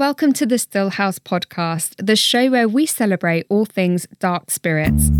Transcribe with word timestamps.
Welcome 0.00 0.32
to 0.32 0.46
the 0.46 0.54
Stillhouse 0.54 1.18
podcast, 1.18 1.94
the 1.98 2.16
show 2.16 2.48
where 2.50 2.66
we 2.66 2.86
celebrate 2.86 3.44
all 3.50 3.66
things 3.66 4.06
dark 4.18 4.50
spirits. 4.50 5.10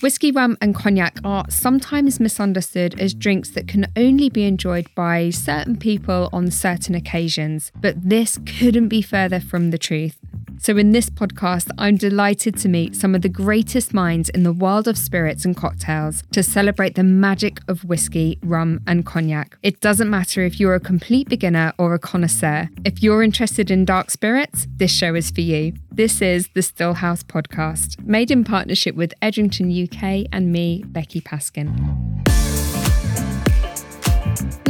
Whiskey, 0.00 0.30
rum, 0.30 0.56
and 0.60 0.76
cognac 0.76 1.18
are 1.24 1.44
sometimes 1.50 2.20
misunderstood 2.20 3.00
as 3.00 3.14
drinks 3.14 3.50
that 3.50 3.66
can 3.66 3.90
only 3.96 4.30
be 4.30 4.44
enjoyed 4.44 4.86
by 4.94 5.30
certain 5.30 5.76
people 5.76 6.30
on 6.32 6.52
certain 6.52 6.94
occasions, 6.94 7.72
but 7.80 7.96
this 8.00 8.38
couldn't 8.46 8.86
be 8.86 9.02
further 9.02 9.40
from 9.40 9.72
the 9.72 9.78
truth. 9.78 10.20
So, 10.62 10.76
in 10.76 10.92
this 10.92 11.08
podcast, 11.08 11.70
I'm 11.78 11.96
delighted 11.96 12.54
to 12.58 12.68
meet 12.68 12.94
some 12.94 13.14
of 13.14 13.22
the 13.22 13.30
greatest 13.30 13.94
minds 13.94 14.28
in 14.28 14.42
the 14.42 14.52
world 14.52 14.86
of 14.88 14.98
spirits 14.98 15.46
and 15.46 15.56
cocktails 15.56 16.22
to 16.32 16.42
celebrate 16.42 16.96
the 16.96 17.02
magic 17.02 17.60
of 17.66 17.82
whiskey, 17.84 18.38
rum, 18.42 18.82
and 18.86 19.06
cognac. 19.06 19.56
It 19.62 19.80
doesn't 19.80 20.10
matter 20.10 20.44
if 20.44 20.60
you're 20.60 20.74
a 20.74 20.80
complete 20.80 21.30
beginner 21.30 21.72
or 21.78 21.94
a 21.94 21.98
connoisseur. 21.98 22.68
If 22.84 23.02
you're 23.02 23.22
interested 23.22 23.70
in 23.70 23.86
dark 23.86 24.10
spirits, 24.10 24.66
this 24.76 24.94
show 24.94 25.14
is 25.14 25.30
for 25.30 25.40
you. 25.40 25.72
This 25.90 26.20
is 26.20 26.48
the 26.48 26.60
Stillhouse 26.60 27.22
podcast, 27.24 27.98
made 28.04 28.30
in 28.30 28.44
partnership 28.44 28.94
with 28.94 29.14
Edrington 29.22 29.70
UK 29.70 30.26
and 30.30 30.52
me, 30.52 30.84
Becky 30.88 31.22
Paskin. 31.22 32.20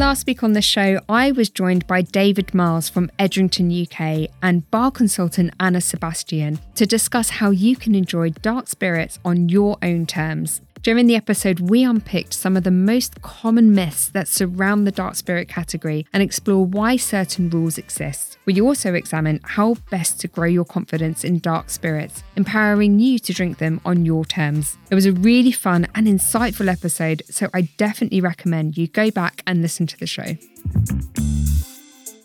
Last 0.00 0.27
week 0.27 0.42
on 0.42 0.54
the 0.54 0.62
show, 0.62 0.98
I 1.10 1.30
was 1.30 1.50
joined 1.50 1.86
by 1.86 2.00
David 2.00 2.54
Miles 2.54 2.88
from 2.88 3.10
Edrington 3.18 3.70
UK 3.70 4.30
and 4.42 4.68
bar 4.70 4.91
consultant 4.91 5.52
Anna 5.60 5.82
Sebastian 5.82 6.58
to 6.77 6.86
discuss 6.86 7.28
how 7.28 7.50
you 7.50 7.77
can 7.77 7.95
enjoy 7.95 8.30
dark 8.30 8.68
spirits 8.68 9.18
on 9.27 9.50
your 9.50 9.77
own 9.82 10.06
terms. 10.06 10.62
During 10.83 11.09
the 11.09 11.15
episode, 11.15 11.61
we 11.61 11.84
unpicked 11.84 12.33
some 12.33 12.57
of 12.57 12.65
the 12.65 12.70
most 12.70 13.20
common 13.20 13.75
myths 13.75 14.09
that 14.09 14.27
surround 14.27 14.87
the 14.87 14.91
dark 14.91 15.15
spirit 15.15 15.47
category 15.47 16.06
and 16.15 16.23
explore 16.23 16.65
why 16.65 16.97
certain 16.97 17.51
rules 17.51 17.77
exist. 17.77 18.39
We 18.47 18.62
also 18.62 18.95
examine 18.95 19.41
how 19.43 19.75
best 19.91 20.20
to 20.20 20.29
grow 20.29 20.47
your 20.47 20.65
confidence 20.65 21.23
in 21.23 21.41
dark 21.41 21.69
spirits, 21.69 22.23
empowering 22.34 22.98
you 22.98 23.19
to 23.19 23.33
drink 23.34 23.59
them 23.59 23.83
on 23.84 24.06
your 24.06 24.25
terms. 24.25 24.78
It 24.91 24.95
was 24.95 25.05
a 25.05 25.12
really 25.12 25.53
fun 25.53 25.87
and 25.95 26.06
insightful 26.06 26.67
episode, 26.67 27.25
so 27.28 27.50
I 27.53 27.69
definitely 27.77 28.22
recommend 28.22 28.78
you 28.78 28.87
go 28.87 29.11
back 29.11 29.42
and 29.47 29.61
listen 29.61 29.87
to 29.87 29.98
the 29.98 30.06
show. 30.06 30.39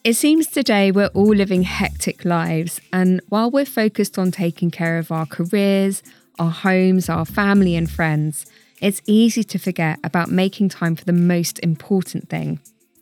It 0.05 0.13
seems 0.13 0.47
today 0.47 0.91
we're 0.91 1.07
all 1.07 1.35
living 1.35 1.63
hectic 1.63 2.23
lives, 2.23 2.79
and 2.93 3.19
while 3.27 3.51
we're 3.51 3.65
focused 3.65 4.17
on 4.17 4.31
taking 4.31 4.71
care 4.71 4.97
of 4.97 5.11
our 5.11 5.25
careers, 5.25 6.01
our 6.39 6.51
homes, 6.51 7.09
our 7.09 7.25
family, 7.25 7.75
and 7.75 7.89
friends, 7.89 8.45
it's 8.81 9.01
easy 9.05 9.43
to 9.43 9.57
forget 9.57 9.99
about 10.03 10.29
making 10.29 10.69
time 10.69 10.95
for 10.95 11.05
the 11.05 11.13
most 11.13 11.59
important 11.59 12.29
thing 12.29 12.59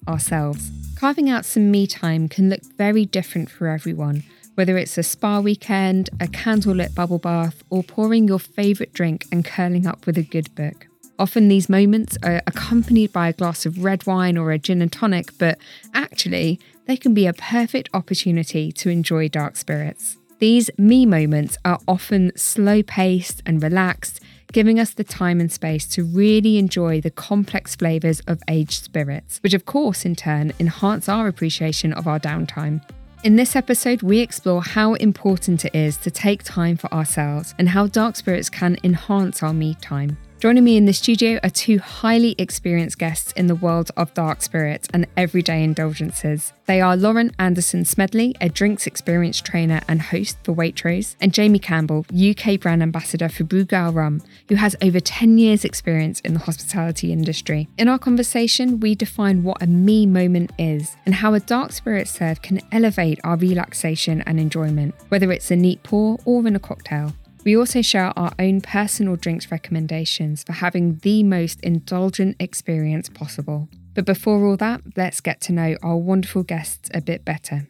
ourselves. 0.08 0.72
Carving 0.96 1.30
out 1.30 1.46
some 1.46 1.72
me 1.72 1.88
time 1.88 2.30
can 2.30 2.50
look 2.50 2.62
very 2.78 3.06
different 3.06 3.50
for 3.50 3.68
everyone, 3.68 4.24
whether 4.56 4.78
it's 4.78 4.98
a 4.98 5.04
spa 5.04 5.40
weekend, 5.40 6.10
a 6.20 6.28
candlelit 6.28 6.94
bubble 6.94 7.20
bath, 7.20 7.64
or 7.70 7.84
pouring 7.84 8.28
your 8.28 8.40
favourite 8.40 8.94
drink 8.94 9.26
and 9.32 9.46
curling 9.46 9.88
up 9.88 10.06
with 10.06 10.18
a 10.18 10.24
good 10.24 10.54
book. 10.56 10.88
Often 11.20 11.48
these 11.48 11.70
moments 11.70 12.18
are 12.24 12.42
accompanied 12.48 13.14
by 13.14 13.30
a 13.30 13.34
glass 13.34 13.66
of 13.66 13.84
red 13.84 14.06
wine 14.06 14.38
or 14.38 14.52
a 14.52 14.60
gin 14.60 14.82
and 14.82 14.92
tonic, 14.92 15.38
but 15.38 15.58
actually, 15.94 16.60
they 16.86 16.98
can 16.98 17.14
be 17.14 17.28
a 17.28 17.34
perfect 17.34 17.90
opportunity 17.94 18.72
to 18.74 18.90
enjoy 18.90 19.30
dark 19.30 19.56
spirits. 19.56 20.18
These 20.44 20.70
me 20.78 21.06
moments 21.06 21.58
are 21.64 21.80
often 21.88 22.34
slow 22.36 22.84
paced 22.84 23.42
and 23.46 23.64
relaxed, 23.64 24.20
giving 24.52 24.78
us 24.78 24.94
the 24.94 25.06
time 25.06 25.40
and 25.40 25.50
space 25.50 25.88
to 25.96 26.04
really 26.04 26.58
enjoy 26.58 27.00
the 27.00 27.12
complex 27.12 27.78
flavours 27.78 28.20
of 28.28 28.42
aged 28.50 28.84
spirits, 28.84 29.40
which 29.42 29.54
of 29.54 29.64
course 29.64 30.04
in 30.04 30.18
turn 30.18 30.52
enhance 30.60 31.08
our 31.08 31.30
appreciation 31.30 31.94
of 31.94 32.08
our 32.08 32.20
downtime. 32.20 32.82
In 33.24 33.38
this 33.38 33.56
episode, 33.56 34.02
we 34.02 34.20
explore 34.20 34.62
how 34.62 34.96
important 34.96 35.64
it 35.64 35.74
is 35.74 35.96
to 35.96 36.12
take 36.12 36.44
time 36.44 36.76
for 36.76 36.94
ourselves 36.94 37.56
and 37.58 37.70
how 37.70 37.88
dark 37.88 38.18
spirits 38.18 38.50
can 38.50 38.76
enhance 38.84 39.44
our 39.44 39.54
me 39.54 39.76
time. 39.76 40.18
Joining 40.44 40.66
me 40.66 40.76
in 40.76 40.84
the 40.84 40.92
studio 40.92 41.40
are 41.42 41.50
two 41.50 41.80
highly 41.80 42.36
experienced 42.38 42.98
guests 42.98 43.32
in 43.32 43.48
the 43.48 43.56
world 43.56 43.92
of 43.96 44.14
dark 44.14 44.42
spirits 44.42 44.90
and 44.94 45.08
everyday 45.16 45.64
indulgences. 45.64 46.52
They 46.66 46.82
are 46.82 46.98
Lauren 46.98 47.32
Anderson 47.40 47.86
Smedley, 47.86 48.36
a 48.42 48.50
drinks 48.50 48.86
experience 48.86 49.40
trainer 49.40 49.80
and 49.88 50.02
host 50.02 50.38
for 50.44 50.54
Waitrose, 50.54 51.16
and 51.22 51.34
Jamie 51.34 51.60
Campbell, 51.60 52.06
UK 52.14 52.60
brand 52.60 52.84
ambassador 52.84 53.30
for 53.30 53.46
Brugal 53.46 53.96
Rum, 53.96 54.22
who 54.50 54.56
has 54.56 54.76
over 54.82 55.00
10 55.00 55.38
years' 55.38 55.64
experience 55.64 56.20
in 56.20 56.34
the 56.34 56.42
hospitality 56.42 57.14
industry. 57.14 57.70
In 57.78 57.88
our 57.88 57.98
conversation, 57.98 58.82
we 58.82 58.96
define 58.96 59.44
what 59.44 59.64
a 59.64 59.68
me 59.68 60.06
moment 60.06 60.52
is 60.60 60.98
and 61.06 61.16
how 61.16 61.34
a 61.34 61.40
dark 61.40 61.72
spirit 61.72 62.10
serve 62.10 62.42
can 62.42 62.60
elevate 62.70 63.22
our 63.24 63.38
relaxation 63.38 64.22
and 64.24 64.42
enjoyment, 64.42 64.94
whether 65.08 65.32
it's 65.32 65.52
a 65.52 65.56
neat 65.56 65.84
pour 65.84 66.20
or 66.26 66.46
in 66.46 66.58
a 66.58 66.60
cocktail. 66.60 67.14
We 67.44 67.58
also 67.58 67.82
share 67.82 68.18
our 68.18 68.32
own 68.40 68.62
personal 68.62 69.16
drinks 69.16 69.52
recommendations 69.52 70.44
for 70.44 70.54
having 70.54 70.98
the 71.00 71.24
most 71.24 71.60
indulgent 71.62 72.38
experience 72.40 73.10
possible. 73.10 73.68
But 73.94 74.06
before 74.06 74.46
all 74.46 74.58
that, 74.58 74.82
let's 74.96 75.22
get 75.22 75.42
to 75.42 75.54
know 75.54 75.76
our 75.84 75.98
wonderful 75.98 76.44
guests 76.44 76.90
a 76.94 77.02
bit 77.02 77.26
better. 77.26 77.68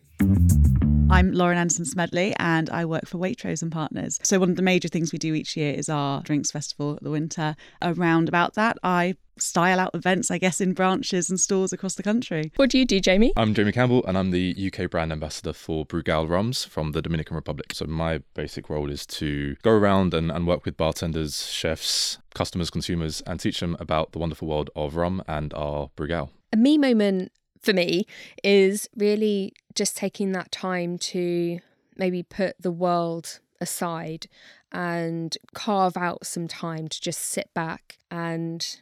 I'm 1.14 1.32
Lauren 1.32 1.60
Anderson 1.60 1.86
Smedley 1.86 2.36
and 2.40 2.72
I 2.72 2.86
work 2.86 3.06
for 3.06 3.20
Waitrose 3.20 3.62
and 3.62 3.72
Partners. 3.72 4.20
So 4.24 4.40
one 4.40 4.50
of 4.50 4.56
the 4.56 4.64
major 4.64 4.88
things 4.88 5.14
we 5.14 5.20
do 5.20 5.36
each 5.36 5.56
year 5.56 5.72
is 5.72 5.88
our 5.88 6.24
drinks 6.24 6.50
festival 6.50 6.96
at 6.96 7.04
the 7.04 7.12
winter. 7.12 7.56
Around 7.84 8.30
about 8.30 8.56
that, 8.56 8.80
I 8.82 9.14
style 9.38 9.80
out 9.80 9.92
events, 9.94 10.32
I 10.32 10.40
guess, 10.40 10.60
in 10.60 10.74
branches 10.74 11.30
and 11.30 11.40
stores 11.40 11.72
across 11.72 11.94
the 11.94 12.02
country. 12.02 12.52
What 12.56 12.72
do 12.72 12.80
you 12.80 12.86
do, 12.86 13.00
Jamie? 13.00 13.32
I'm 13.38 13.54
Jamie 13.54 13.72
Campbell 13.72 14.04
and 14.08 14.18
I'm 14.18 14.32
the 14.32 14.72
UK 14.74 14.90
brand 14.90 15.12
ambassador 15.12 15.54
for 15.54 15.86
Brugal 15.86 16.28
Rums 16.28 16.66
from 16.66 16.94
the 16.94 17.02
Dominican 17.04 17.36
Republic. 17.36 17.74
So 17.76 17.86
my 17.86 18.22
basic 18.34 18.68
role 18.68 18.90
is 18.90 19.06
to 19.06 19.56
go 19.62 19.70
around 19.70 20.16
and, 20.16 20.32
and 20.32 20.48
work 20.48 20.66
with 20.66 20.78
bartenders, 20.78 21.46
chefs, 21.46 22.18
customers, 22.34 22.72
consumers, 22.72 23.22
and 23.28 23.40
teach 23.40 23.60
them 23.60 23.78
about 23.80 24.14
the 24.14 24.20
wonderful 24.20 24.48
world 24.48 24.72
of 24.76 24.96
rum 24.96 25.22
and 25.28 25.54
our 25.54 25.92
Brugal. 25.96 26.32
A 26.52 26.58
me 26.58 26.80
moment 26.80 27.32
for 27.64 27.74
me 27.74 28.06
is 28.44 28.90
really 28.96 29.54
just 29.74 29.98
taking 29.98 30.34
that 30.34 30.52
time 30.52 30.98
to 30.98 31.60
maybe 31.96 32.22
put 32.22 32.56
the 32.60 32.72
world 32.72 33.40
aside 33.62 34.28
and 34.72 35.38
carve 35.54 35.96
out 35.96 36.26
some 36.26 36.48
time 36.48 36.88
to 36.88 37.02
just 37.02 37.20
sit 37.22 37.54
back 37.54 37.98
and 38.12 38.80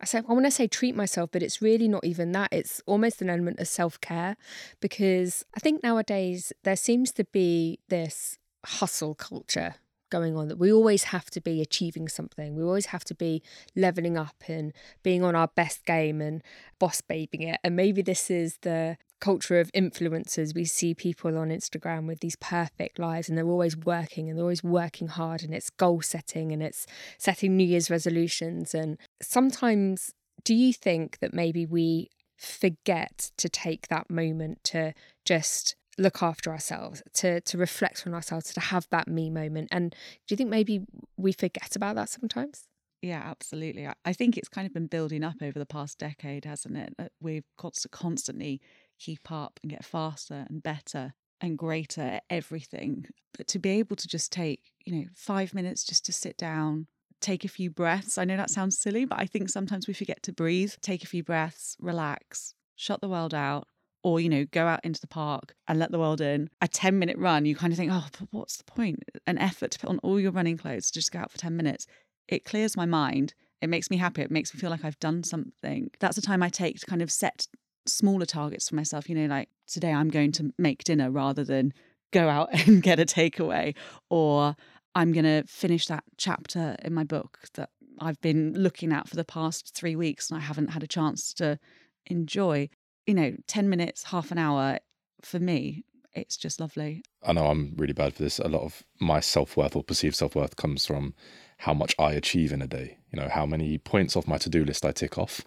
I 0.00 0.06
say 0.06 0.18
I 0.18 0.32
want 0.32 0.44
to 0.44 0.50
say 0.50 0.66
treat 0.66 0.94
myself, 0.94 1.30
but 1.32 1.42
it's 1.42 1.62
really 1.62 1.88
not 1.88 2.04
even 2.04 2.32
that. 2.32 2.52
It's 2.52 2.82
almost 2.84 3.22
an 3.22 3.30
element 3.30 3.60
of 3.60 3.68
self 3.68 4.00
care 4.00 4.36
because 4.80 5.44
I 5.56 5.60
think 5.60 5.82
nowadays 5.82 6.52
there 6.64 6.76
seems 6.76 7.12
to 7.12 7.24
be 7.24 7.78
this 7.88 8.38
hustle 8.66 9.14
culture 9.14 9.76
going 10.10 10.36
on 10.36 10.48
that 10.48 10.58
we 10.58 10.72
always 10.72 11.04
have 11.04 11.30
to 11.30 11.40
be 11.40 11.60
achieving 11.60 12.08
something. 12.08 12.54
We 12.54 12.62
always 12.62 12.86
have 12.86 13.04
to 13.04 13.14
be 13.14 13.42
leveling 13.74 14.16
up 14.16 14.36
and 14.48 14.72
being 15.02 15.22
on 15.24 15.34
our 15.34 15.48
best 15.48 15.84
game 15.84 16.20
and 16.20 16.42
boss 16.78 17.00
babing 17.00 17.42
it. 17.42 17.60
And 17.64 17.76
maybe 17.76 18.02
this 18.02 18.30
is 18.30 18.58
the 18.62 18.96
culture 19.20 19.58
of 19.58 19.72
influencers. 19.72 20.54
We 20.54 20.64
see 20.66 20.94
people 20.94 21.38
on 21.38 21.48
Instagram 21.48 22.06
with 22.06 22.20
these 22.20 22.36
perfect 22.36 22.98
lives 22.98 23.28
and 23.28 23.38
they're 23.38 23.46
always 23.46 23.76
working 23.76 24.28
and 24.28 24.38
they're 24.38 24.44
always 24.44 24.64
working 24.64 25.08
hard 25.08 25.42
and 25.42 25.54
it's 25.54 25.70
goal 25.70 26.02
setting 26.02 26.52
and 26.52 26.62
it's 26.62 26.86
setting 27.18 27.56
New 27.56 27.64
Year's 27.66 27.90
resolutions. 27.90 28.74
And 28.74 28.98
sometimes, 29.22 30.12
do 30.44 30.54
you 30.54 30.72
think 30.72 31.18
that 31.20 31.32
maybe 31.32 31.64
we 31.64 32.10
forget 32.36 33.30
to 33.38 33.48
take 33.48 33.88
that 33.88 34.10
moment 34.10 34.62
to 34.64 34.92
just 35.24 35.76
look 35.98 36.22
after 36.22 36.50
ourselves, 36.50 37.02
to 37.14 37.40
to 37.40 37.58
reflect 37.58 38.06
on 38.06 38.14
ourselves, 38.14 38.52
to 38.54 38.60
have 38.60 38.86
that 38.90 39.08
me 39.08 39.30
moment. 39.30 39.68
And 39.70 39.90
do 39.90 40.32
you 40.32 40.36
think 40.36 40.50
maybe 40.50 40.82
we 41.16 41.32
forget 41.32 41.76
about 41.76 41.96
that 41.96 42.08
sometimes? 42.08 42.68
Yeah, 43.02 43.22
absolutely. 43.22 43.86
I 44.04 44.12
think 44.14 44.38
it's 44.38 44.48
kind 44.48 44.66
of 44.66 44.72
been 44.72 44.86
building 44.86 45.24
up 45.24 45.42
over 45.42 45.58
the 45.58 45.66
past 45.66 45.98
decade, 45.98 46.46
hasn't 46.46 46.76
it? 46.76 46.94
We've 47.20 47.44
got 47.58 47.74
to 47.74 47.88
constantly 47.90 48.62
keep 48.98 49.30
up 49.30 49.60
and 49.62 49.70
get 49.70 49.84
faster 49.84 50.46
and 50.48 50.62
better 50.62 51.12
and 51.38 51.58
greater 51.58 52.00
at 52.00 52.22
everything. 52.30 53.04
But 53.36 53.46
to 53.48 53.58
be 53.58 53.70
able 53.70 53.96
to 53.96 54.08
just 54.08 54.32
take, 54.32 54.72
you 54.86 54.94
know, 54.94 55.04
five 55.14 55.52
minutes 55.52 55.84
just 55.84 56.06
to 56.06 56.12
sit 56.14 56.38
down, 56.38 56.86
take 57.20 57.44
a 57.44 57.48
few 57.48 57.70
breaths. 57.70 58.16
I 58.16 58.24
know 58.24 58.38
that 58.38 58.50
sounds 58.50 58.78
silly, 58.78 59.04
but 59.04 59.20
I 59.20 59.26
think 59.26 59.50
sometimes 59.50 59.86
we 59.86 59.92
forget 59.92 60.22
to 60.22 60.32
breathe, 60.32 60.72
take 60.80 61.04
a 61.04 61.08
few 61.08 61.22
breaths, 61.22 61.76
relax, 61.78 62.54
shut 62.74 63.02
the 63.02 63.08
world 63.08 63.34
out, 63.34 63.68
or 64.04 64.20
you 64.20 64.28
know 64.28 64.44
go 64.52 64.66
out 64.66 64.84
into 64.84 65.00
the 65.00 65.08
park 65.08 65.54
and 65.66 65.78
let 65.78 65.90
the 65.90 65.98
world 65.98 66.20
in 66.20 66.48
a 66.60 66.68
10 66.68 66.96
minute 66.98 67.18
run 67.18 67.44
you 67.44 67.56
kind 67.56 67.72
of 67.72 67.76
think 67.78 67.90
oh 67.92 68.06
but 68.16 68.28
what's 68.30 68.58
the 68.58 68.64
point? 68.64 69.02
An 69.26 69.38
effort 69.38 69.72
to 69.72 69.78
put 69.80 69.90
on 69.90 69.98
all 70.00 70.20
your 70.20 70.30
running 70.30 70.56
clothes 70.56 70.90
to 70.90 71.00
just 71.00 71.10
go 71.10 71.18
out 71.18 71.32
for 71.32 71.38
10 71.38 71.56
minutes 71.56 71.86
it 72.28 72.44
clears 72.44 72.76
my 72.76 72.86
mind 72.86 73.34
it 73.60 73.68
makes 73.68 73.90
me 73.90 73.96
happy 73.96 74.22
it 74.22 74.30
makes 74.30 74.54
me 74.54 74.60
feel 74.60 74.70
like 74.70 74.84
i've 74.84 75.00
done 75.00 75.24
something. 75.24 75.90
That's 75.98 76.16
the 76.16 76.22
time 76.22 76.42
i 76.42 76.48
take 76.48 76.78
to 76.78 76.86
kind 76.86 77.02
of 77.02 77.10
set 77.10 77.48
smaller 77.86 78.26
targets 78.26 78.68
for 78.68 78.76
myself 78.76 79.08
you 79.08 79.14
know 79.14 79.26
like 79.26 79.48
today 79.66 79.92
i'm 79.92 80.08
going 80.08 80.32
to 80.32 80.52
make 80.58 80.84
dinner 80.84 81.10
rather 81.10 81.44
than 81.44 81.72
go 82.12 82.28
out 82.28 82.48
and 82.66 82.82
get 82.82 83.00
a 83.00 83.04
takeaway 83.04 83.74
or 84.08 84.56
i'm 84.94 85.12
going 85.12 85.24
to 85.24 85.42
finish 85.46 85.86
that 85.86 86.04
chapter 86.16 86.76
in 86.82 86.94
my 86.94 87.04
book 87.04 87.40
that 87.54 87.70
i've 88.00 88.20
been 88.22 88.54
looking 88.54 88.90
at 88.90 89.06
for 89.06 89.16
the 89.16 89.24
past 89.24 89.74
3 89.74 89.96
weeks 89.96 90.30
and 90.30 90.38
i 90.38 90.42
haven't 90.42 90.68
had 90.68 90.82
a 90.82 90.86
chance 90.86 91.34
to 91.34 91.58
enjoy 92.06 92.68
you 93.06 93.14
know, 93.14 93.34
10 93.46 93.68
minutes, 93.68 94.04
half 94.04 94.30
an 94.30 94.38
hour 94.38 94.78
for 95.22 95.38
me 95.38 95.84
it's 96.14 96.36
just 96.36 96.60
lovely. 96.60 97.02
I 97.22 97.32
know 97.32 97.46
I'm 97.46 97.74
really 97.76 97.92
bad 97.92 98.14
for 98.14 98.22
this. 98.22 98.38
A 98.38 98.48
lot 98.48 98.62
of 98.62 98.84
my 99.00 99.20
self 99.20 99.56
worth 99.56 99.74
or 99.74 99.82
perceived 99.82 100.14
self 100.14 100.34
worth 100.34 100.56
comes 100.56 100.86
from 100.86 101.14
how 101.58 101.74
much 101.74 101.94
I 101.98 102.12
achieve 102.12 102.52
in 102.52 102.62
a 102.62 102.66
day. 102.66 102.98
You 103.12 103.20
know, 103.20 103.28
how 103.28 103.46
many 103.46 103.78
points 103.78 104.16
off 104.16 104.26
my 104.26 104.38
to 104.38 104.50
do 104.50 104.64
list 104.64 104.84
I 104.84 104.92
tick 104.92 105.18
off, 105.18 105.42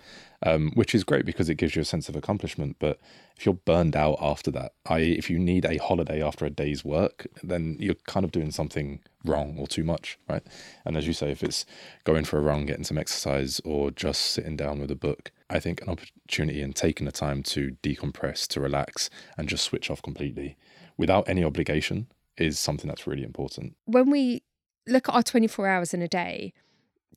um, 0.45 0.71
which 0.74 0.95
is 0.95 1.04
great 1.04 1.25
because 1.25 1.50
it 1.50 1.56
gives 1.56 1.75
you 1.75 1.81
a 1.81 1.86
sense 1.86 2.09
of 2.09 2.15
accomplishment. 2.15 2.77
But 2.80 3.00
if 3.38 3.45
you're 3.45 3.56
burned 3.56 3.95
out 3.95 4.18
after 4.21 4.51
that, 4.51 4.74
i.e., 4.88 5.13
if 5.13 5.30
you 5.30 5.38
need 5.38 5.65
a 5.65 5.77
holiday 5.77 6.21
after 6.21 6.45
a 6.45 6.50
day's 6.50 6.83
work, 6.83 7.27
then 7.44 7.77
you're 7.80 7.95
kind 8.07 8.24
of 8.24 8.31
doing 8.31 8.51
something 8.51 9.01
wrong 9.25 9.57
or 9.57 9.68
too 9.68 9.83
much, 9.83 10.18
right? 10.30 10.44
And 10.86 10.98
as 10.98 11.07
you 11.07 11.13
say, 11.13 11.31
if 11.31 11.44
it's 11.44 11.65
going 12.03 12.25
for 12.25 12.38
a 12.38 12.42
run, 12.42 12.65
getting 12.65 12.86
some 12.86 12.98
exercise, 12.98 13.60
or 13.63 13.92
just 13.92 14.21
sitting 14.21 14.56
down 14.56 14.80
with 14.80 14.92
a 14.92 14.95
book, 14.95 15.31
I 15.49 15.59
think 15.59 15.81
an 15.81 15.89
opportunity 15.89 16.61
and 16.61 16.75
taking 16.75 17.05
the 17.05 17.11
time 17.11 17.41
to 17.44 17.77
decompress, 17.81 18.47
to 18.49 18.59
relax, 18.59 19.09
and 19.38 19.47
just 19.47 19.63
switch 19.63 19.89
off 19.89 20.01
completely 20.01 20.57
without 20.97 21.27
any 21.29 21.44
obligation 21.44 22.07
is 22.38 22.59
something 22.59 22.88
that's 22.88 23.07
really 23.07 23.23
important. 23.23 23.75
When 23.85 24.09
we 24.09 24.44
look 24.88 25.09
at 25.09 25.15
our 25.15 25.23
24 25.23 25.67
hours 25.67 25.94
in 25.94 26.01
a 26.01 26.07
day, 26.07 26.53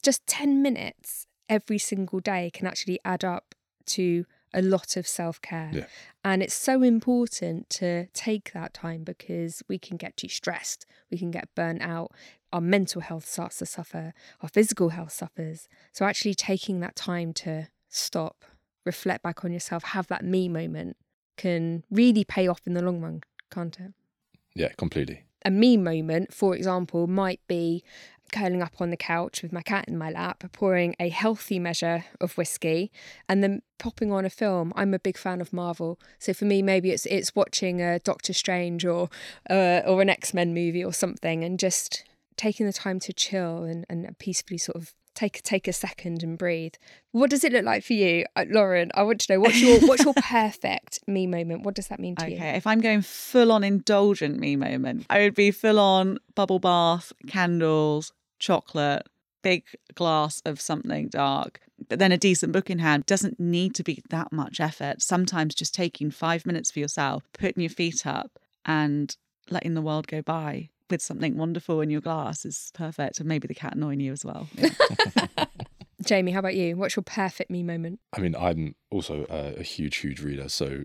just 0.03 0.27
10 0.27 0.63
minutes 0.63 1.27
every 1.49 1.79
single 1.79 2.21
day 2.21 2.51
can 2.53 2.67
actually 2.67 3.01
add 3.05 3.25
up 3.25 3.55
to 3.87 4.25
a 4.53 4.63
lot 4.63 4.97
of 4.97 5.07
self 5.07 5.41
care. 5.41 5.71
Yeah. 5.73 5.87
And 6.25 6.43
it's 6.43 6.55
so 6.55 6.83
important 6.83 7.71
to 7.71 8.07
take 8.09 8.53
that 8.53 8.75
time 8.75 9.05
because 9.05 9.63
we 9.69 9.79
can 9.79 9.97
get 9.97 10.17
too 10.17 10.29
stressed, 10.29 10.87
we 11.11 11.19
can 11.19 11.31
get 11.31 11.55
burnt 11.55 11.83
out, 11.83 12.13
our 12.53 12.61
mental 12.61 13.01
health 13.01 13.27
starts 13.27 13.59
to 13.59 13.67
suffer, 13.67 14.13
our 14.41 14.49
physical 14.49 14.91
health 14.91 15.13
suffers. 15.13 15.69
So, 15.93 16.05
actually 16.05 16.35
taking 16.35 16.81
that 16.81 16.97
time 16.97 17.33
to 17.35 17.69
stop, 17.91 18.45
reflect 18.87 19.23
back 19.23 19.45
on 19.45 19.53
yourself, 19.53 19.83
have 19.85 20.07
that 20.07 20.25
me 20.25 20.49
moment 20.49 20.97
can 21.37 21.85
really 21.91 22.25
pay 22.25 22.47
off 22.47 22.61
in 22.67 22.75
the 22.75 22.83
long 22.83 23.01
run, 23.01 23.23
can't 23.51 23.79
it? 23.81 23.93
Yeah, 24.55 24.73
completely. 24.77 25.25
A 25.45 25.51
me 25.51 25.77
moment, 25.77 26.35
for 26.35 26.55
example, 26.55 27.07
might 27.07 27.41
be 27.49 27.83
curling 28.31 28.63
up 28.63 28.75
on 28.79 28.91
the 28.91 28.97
couch 28.97 29.43
with 29.43 29.53
my 29.53 29.63
cat 29.63 29.87
in 29.89 29.97
my 29.97 30.11
lap, 30.11 30.45
pouring 30.53 30.95
a 31.01 31.09
healthy 31.09 31.59
measure 31.59 32.05
of 32.21 32.37
whiskey, 32.37 32.93
and 33.29 33.43
then 33.43 33.63
popping 33.79 34.13
on 34.13 34.25
a 34.25 34.31
film. 34.31 34.73
I'm 34.77 34.95
a 34.95 34.99
big 34.99 35.17
fan 35.17 35.41
of 35.41 35.53
Marvel, 35.53 35.99
so 36.19 36.33
for 36.33 36.45
me, 36.45 36.63
maybe 36.63 36.91
it's 36.91 37.07
it's 37.07 37.35
watching 37.35 37.81
a 37.81 37.99
Doctor 37.99 38.33
Strange 38.33 38.85
or 38.85 39.09
uh, 39.49 39.81
or 39.87 40.03
an 40.03 40.11
X 40.11 40.35
Men 40.35 40.55
movie 40.55 40.85
or 40.85 40.93
something, 40.93 41.43
and 41.43 41.59
just 41.59 42.05
taking 42.37 42.67
the 42.67 42.73
time 42.73 43.01
to 43.01 43.13
chill 43.13 43.65
and, 43.65 43.85
and 43.89 44.17
peacefully 44.19 44.59
sort 44.59 44.77
of 44.77 44.95
take 45.21 45.43
take 45.43 45.69
a 45.69 45.73
second 45.73 46.23
and 46.23 46.39
breathe. 46.39 46.75
What 47.13 47.31
does 47.31 47.45
it 47.45 47.53
look 47.53 47.65
like 47.65 47.85
for 47.85 47.93
you, 47.93 48.25
uh, 48.37 48.47
Lauren? 48.49 48.91
I 48.95 49.03
want 49.03 49.21
to 49.21 49.33
know 49.33 49.41
what's 49.41 49.61
your 49.61 49.81
what's 49.81 50.05
your 50.05 50.15
perfect 50.23 51.01
me 51.07 51.27
moment. 51.27 51.63
What 51.65 51.75
does 51.75 51.89
that 51.89 52.01
mean 52.01 52.17
to 52.17 52.25
okay, 52.25 52.33
you? 52.33 52.37
Okay, 52.39 52.57
if 52.57 52.67
I'm 52.67 52.81
going 52.81 53.03
full 53.03 53.53
on 53.53 53.63
indulgent 53.63 54.39
me 54.39 54.57
moment, 54.57 55.07
I 55.11 55.21
would 55.21 55.35
be 55.35 55.51
full 55.51 55.79
on 55.79 56.19
bubble 56.35 56.59
bath, 56.59 57.13
candles, 57.27 58.13
chocolate, 58.39 59.07
big 59.43 59.65
glass 59.95 60.41
of 60.45 60.61
something 60.61 61.09
dark, 61.09 61.61
but 61.89 61.99
then 61.99 62.13
a 62.13 62.19
decent 62.19 62.53
book 62.53 62.71
in 62.71 62.79
hand 62.79 63.07
doesn't 63.07 63.39
need 63.39 63.75
to 63.75 63.83
be 63.83 64.03
that 64.11 64.33
much 64.33 64.61
effort. 64.61 65.03
Sometimes 65.03 65.55
just 65.55 65.75
taking 65.75 66.11
five 66.11 66.47
minutes 66.47 66.71
for 66.71 66.79
yourself, 66.79 67.25
putting 67.33 67.63
your 67.63 67.71
feet 67.71 68.07
up, 68.07 68.39
and 68.65 69.17
letting 69.51 69.75
the 69.75 69.83
world 69.83 70.07
go 70.07 70.23
by 70.23 70.71
with 70.91 71.03
something 71.03 71.37
wonderful 71.37 71.81
in 71.81 71.91
your 71.91 72.01
glass 72.01 72.45
is 72.45 72.71
perfect. 72.75 73.19
And 73.19 73.29
maybe 73.29 73.49
the 73.49 73.55
cat 73.55 73.75
annoying 73.75 74.01
you 74.01 74.13
as 74.13 74.25
well. 74.25 74.49
Yeah. 74.55 74.71
Jamie, 76.05 76.33
how 76.33 76.39
about 76.39 76.55
you? 76.55 76.77
What's 76.77 76.97
your 76.97 77.03
perfect 77.03 77.51
me 77.51 77.63
moment? 77.63 78.01
I 78.13 78.21
mean, 78.21 78.35
I'm 78.35 78.75
also 78.91 79.27
a, 79.29 79.61
a 79.61 79.63
huge, 79.63 79.97
huge 79.97 80.21
reader, 80.23 80.49
so 80.49 80.85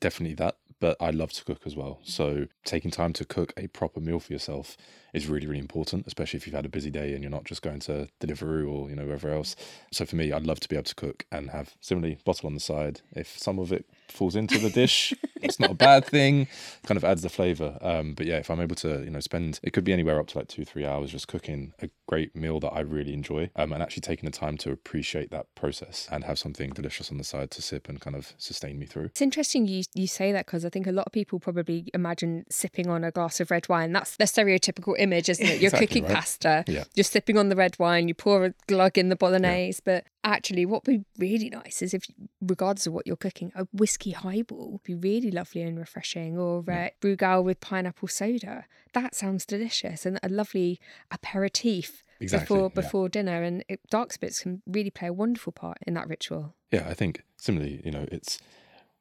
definitely 0.00 0.34
that. 0.36 0.56
But 0.78 0.96
I 1.00 1.10
love 1.10 1.32
to 1.34 1.44
cook 1.44 1.60
as 1.64 1.76
well. 1.76 2.00
So 2.02 2.46
taking 2.64 2.90
time 2.90 3.12
to 3.12 3.24
cook 3.24 3.52
a 3.56 3.68
proper 3.68 4.00
meal 4.00 4.18
for 4.18 4.32
yourself 4.32 4.76
is 5.14 5.28
really, 5.28 5.46
really 5.46 5.60
important, 5.60 6.08
especially 6.08 6.38
if 6.38 6.46
you've 6.46 6.56
had 6.56 6.64
a 6.64 6.68
busy 6.68 6.90
day 6.90 7.12
and 7.12 7.22
you're 7.22 7.30
not 7.30 7.44
just 7.44 7.62
going 7.62 7.78
to 7.80 8.08
Deliveroo 8.20 8.68
or 8.68 8.90
you 8.90 8.96
know 8.96 9.04
wherever 9.04 9.30
else. 9.30 9.54
So 9.92 10.04
for 10.04 10.16
me, 10.16 10.32
I'd 10.32 10.44
love 10.44 10.58
to 10.58 10.68
be 10.68 10.74
able 10.74 10.84
to 10.84 10.94
cook 10.96 11.24
and 11.30 11.50
have 11.50 11.76
similarly 11.80 12.18
bottle 12.24 12.48
on 12.48 12.54
the 12.54 12.60
side. 12.60 13.00
If 13.14 13.38
some 13.38 13.60
of 13.60 13.72
it 13.72 13.86
falls 14.12 14.36
into 14.36 14.58
the 14.58 14.70
dish, 14.70 15.12
it's 15.42 15.58
not 15.58 15.70
a 15.72 15.74
bad 15.74 16.04
thing. 16.04 16.46
Kind 16.86 16.96
of 16.96 17.04
adds 17.04 17.22
the 17.22 17.28
flavour. 17.28 17.78
Um, 17.80 18.14
but 18.14 18.26
yeah, 18.26 18.36
if 18.36 18.50
I'm 18.50 18.60
able 18.60 18.76
to, 18.76 19.02
you 19.02 19.10
know, 19.10 19.20
spend 19.20 19.58
it 19.62 19.72
could 19.72 19.84
be 19.84 19.92
anywhere 19.92 20.20
up 20.20 20.28
to 20.28 20.38
like 20.38 20.48
two, 20.48 20.64
three 20.64 20.86
hours 20.86 21.10
just 21.10 21.28
cooking 21.28 21.72
a 21.80 21.88
great 22.08 22.36
meal 22.36 22.60
that 22.60 22.70
I 22.72 22.80
really 22.80 23.12
enjoy, 23.14 23.50
um, 23.56 23.72
and 23.72 23.82
actually 23.82 24.02
taking 24.02 24.26
the 24.30 24.36
time 24.36 24.56
to 24.58 24.70
appreciate 24.70 25.30
that 25.30 25.46
process 25.54 26.08
and 26.12 26.24
have 26.24 26.38
something 26.38 26.70
delicious 26.70 27.10
on 27.10 27.18
the 27.18 27.24
side 27.24 27.50
to 27.52 27.62
sip 27.62 27.88
and 27.88 28.00
kind 28.00 28.14
of 28.16 28.32
sustain 28.38 28.78
me 28.78 28.86
through. 28.86 29.04
It's 29.06 29.22
interesting 29.22 29.66
you 29.66 29.82
you 29.94 30.06
say 30.06 30.30
that 30.32 30.46
because 30.46 30.64
I 30.64 30.68
think 30.68 30.86
a 30.86 30.92
lot 30.92 31.06
of 31.06 31.12
people 31.12 31.40
probably 31.40 31.88
imagine 31.94 32.44
sipping 32.50 32.88
on 32.88 33.02
a 33.04 33.10
glass 33.10 33.40
of 33.40 33.50
red 33.50 33.68
wine. 33.68 33.92
That's 33.92 34.16
the 34.16 34.24
stereotypical 34.24 34.94
image, 34.98 35.28
isn't 35.28 35.44
it? 35.46 35.48
You're 35.60 35.68
Exactly 35.68 35.86
cooking 35.86 36.04
right. 36.04 36.14
pasta, 36.14 36.64
Yeah. 36.66 36.84
you're 36.94 37.04
sipping 37.04 37.38
on 37.38 37.48
the 37.48 37.56
red 37.56 37.78
wine, 37.78 38.08
you 38.08 38.14
pour 38.14 38.44
a 38.44 38.54
glug 38.66 38.98
in 38.98 39.08
the 39.08 39.16
bolognese. 39.16 39.80
But 39.84 40.04
actually, 40.24 40.66
what 40.66 40.86
would 40.86 40.98
be 41.00 41.04
really 41.18 41.50
nice 41.50 41.82
is 41.82 41.94
if, 41.94 42.06
regardless 42.40 42.86
of 42.86 42.92
what 42.92 43.06
you're 43.06 43.16
cooking, 43.16 43.52
a 43.54 43.66
whiskey 43.72 44.12
highball 44.12 44.72
would 44.72 44.82
be 44.82 44.94
really 44.94 45.30
lovely 45.30 45.62
and 45.62 45.78
refreshing, 45.78 46.38
or 46.38 46.64
uh, 46.70 46.88
Brugal 47.00 47.44
with 47.44 47.60
pineapple 47.60 48.08
soda. 48.08 48.66
That 48.94 49.14
sounds 49.14 49.46
delicious, 49.46 50.06
and 50.06 50.18
a 50.22 50.28
lovely 50.28 50.80
aperitif 51.10 52.02
Exactly, 52.20 52.44
before 52.44 52.70
yeah. 52.74 52.82
before 52.82 53.08
dinner. 53.08 53.42
And 53.42 53.64
it, 53.68 53.80
dark 53.90 54.12
spirits 54.12 54.40
can 54.40 54.62
really 54.66 54.90
play 54.90 55.08
a 55.08 55.12
wonderful 55.12 55.52
part 55.52 55.78
in 55.86 55.94
that 55.94 56.08
ritual. 56.08 56.54
Yeah, 56.70 56.88
I 56.88 56.94
think 56.94 57.22
similarly, 57.36 57.80
you 57.84 57.90
know, 57.90 58.06
it's 58.12 58.38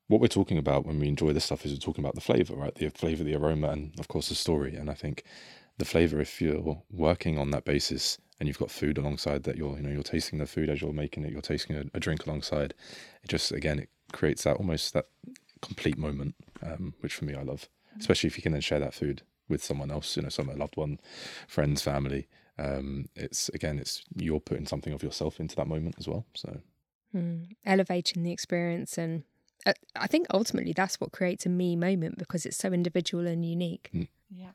what 0.07 0.19
we're 0.19 0.27
talking 0.27 0.57
about 0.57 0.85
when 0.85 1.00
we 1.00 1.07
enjoy 1.07 1.31
this 1.31 1.45
stuff 1.45 1.65
is 1.65 1.71
we're 1.71 1.77
talking 1.77 2.03
about 2.03 2.15
the 2.15 2.21
flavor, 2.21 2.56
right? 2.56 2.75
The 2.75 2.89
flavor, 2.89 3.23
the 3.23 3.35
aroma, 3.35 3.69
and 3.69 3.97
of 4.00 4.07
course 4.07 4.29
the 4.29 4.35
story. 4.35 4.75
And 4.75 4.89
I 4.89 4.94
think 4.94 5.23
the 5.77 5.85
flavor, 5.85 6.19
if 6.19 6.41
you're 6.41 6.81
working 6.91 7.38
on 7.38 7.51
that 7.51 7.63
basis 7.63 8.18
and 8.41 8.47
you've 8.47 8.57
got 8.57 8.71
food 8.71 8.97
alongside 8.97 9.43
that, 9.43 9.55
you're 9.55 9.77
you 9.77 9.83
know 9.83 9.91
you're 9.91 10.01
tasting 10.01 10.39
the 10.39 10.47
food 10.47 10.67
as 10.67 10.81
you're 10.81 10.91
making 10.91 11.23
it, 11.23 11.31
you're 11.31 11.41
tasting 11.41 11.75
a, 11.75 11.83
a 11.93 11.99
drink 11.99 12.25
alongside. 12.25 12.73
It 13.23 13.29
just 13.29 13.51
again 13.51 13.77
it 13.77 13.89
creates 14.11 14.43
that 14.45 14.57
almost 14.57 14.93
that 14.93 15.05
complete 15.61 15.95
moment, 15.97 16.33
um, 16.63 16.95
which 17.01 17.13
for 17.13 17.25
me 17.25 17.35
I 17.35 17.43
love, 17.43 17.69
especially 17.99 18.27
if 18.29 18.38
you 18.38 18.41
can 18.41 18.51
then 18.53 18.61
share 18.61 18.79
that 18.79 18.95
food 18.95 19.21
with 19.47 19.63
someone 19.63 19.91
else, 19.91 20.17
you 20.17 20.23
know, 20.23 20.29
some 20.29 20.49
a 20.49 20.55
loved 20.55 20.75
one, 20.75 20.99
friends, 21.47 21.83
family. 21.83 22.27
Um, 22.57 23.09
it's 23.15 23.47
again, 23.49 23.77
it's 23.77 24.03
you're 24.15 24.39
putting 24.39 24.65
something 24.65 24.91
of 24.91 25.03
yourself 25.03 25.39
into 25.39 25.55
that 25.57 25.67
moment 25.67 25.95
as 25.99 26.07
well. 26.07 26.25
So 26.33 26.61
Mm, 27.15 27.51
elevating 27.63 28.23
the 28.23 28.31
experience 28.31 28.97
and 28.97 29.23
uh, 29.67 29.73
I 29.95 30.07
think 30.07 30.25
ultimately 30.33 30.73
that's 30.73 30.99
what 30.99 31.11
creates 31.11 31.45
a 31.45 31.49
me 31.49 31.75
moment 31.75 32.17
because 32.17 32.45
it's 32.47 32.57
so 32.57 32.71
individual 32.73 33.27
and 33.27 33.45
unique. 33.45 33.91
yeah. 34.31 34.51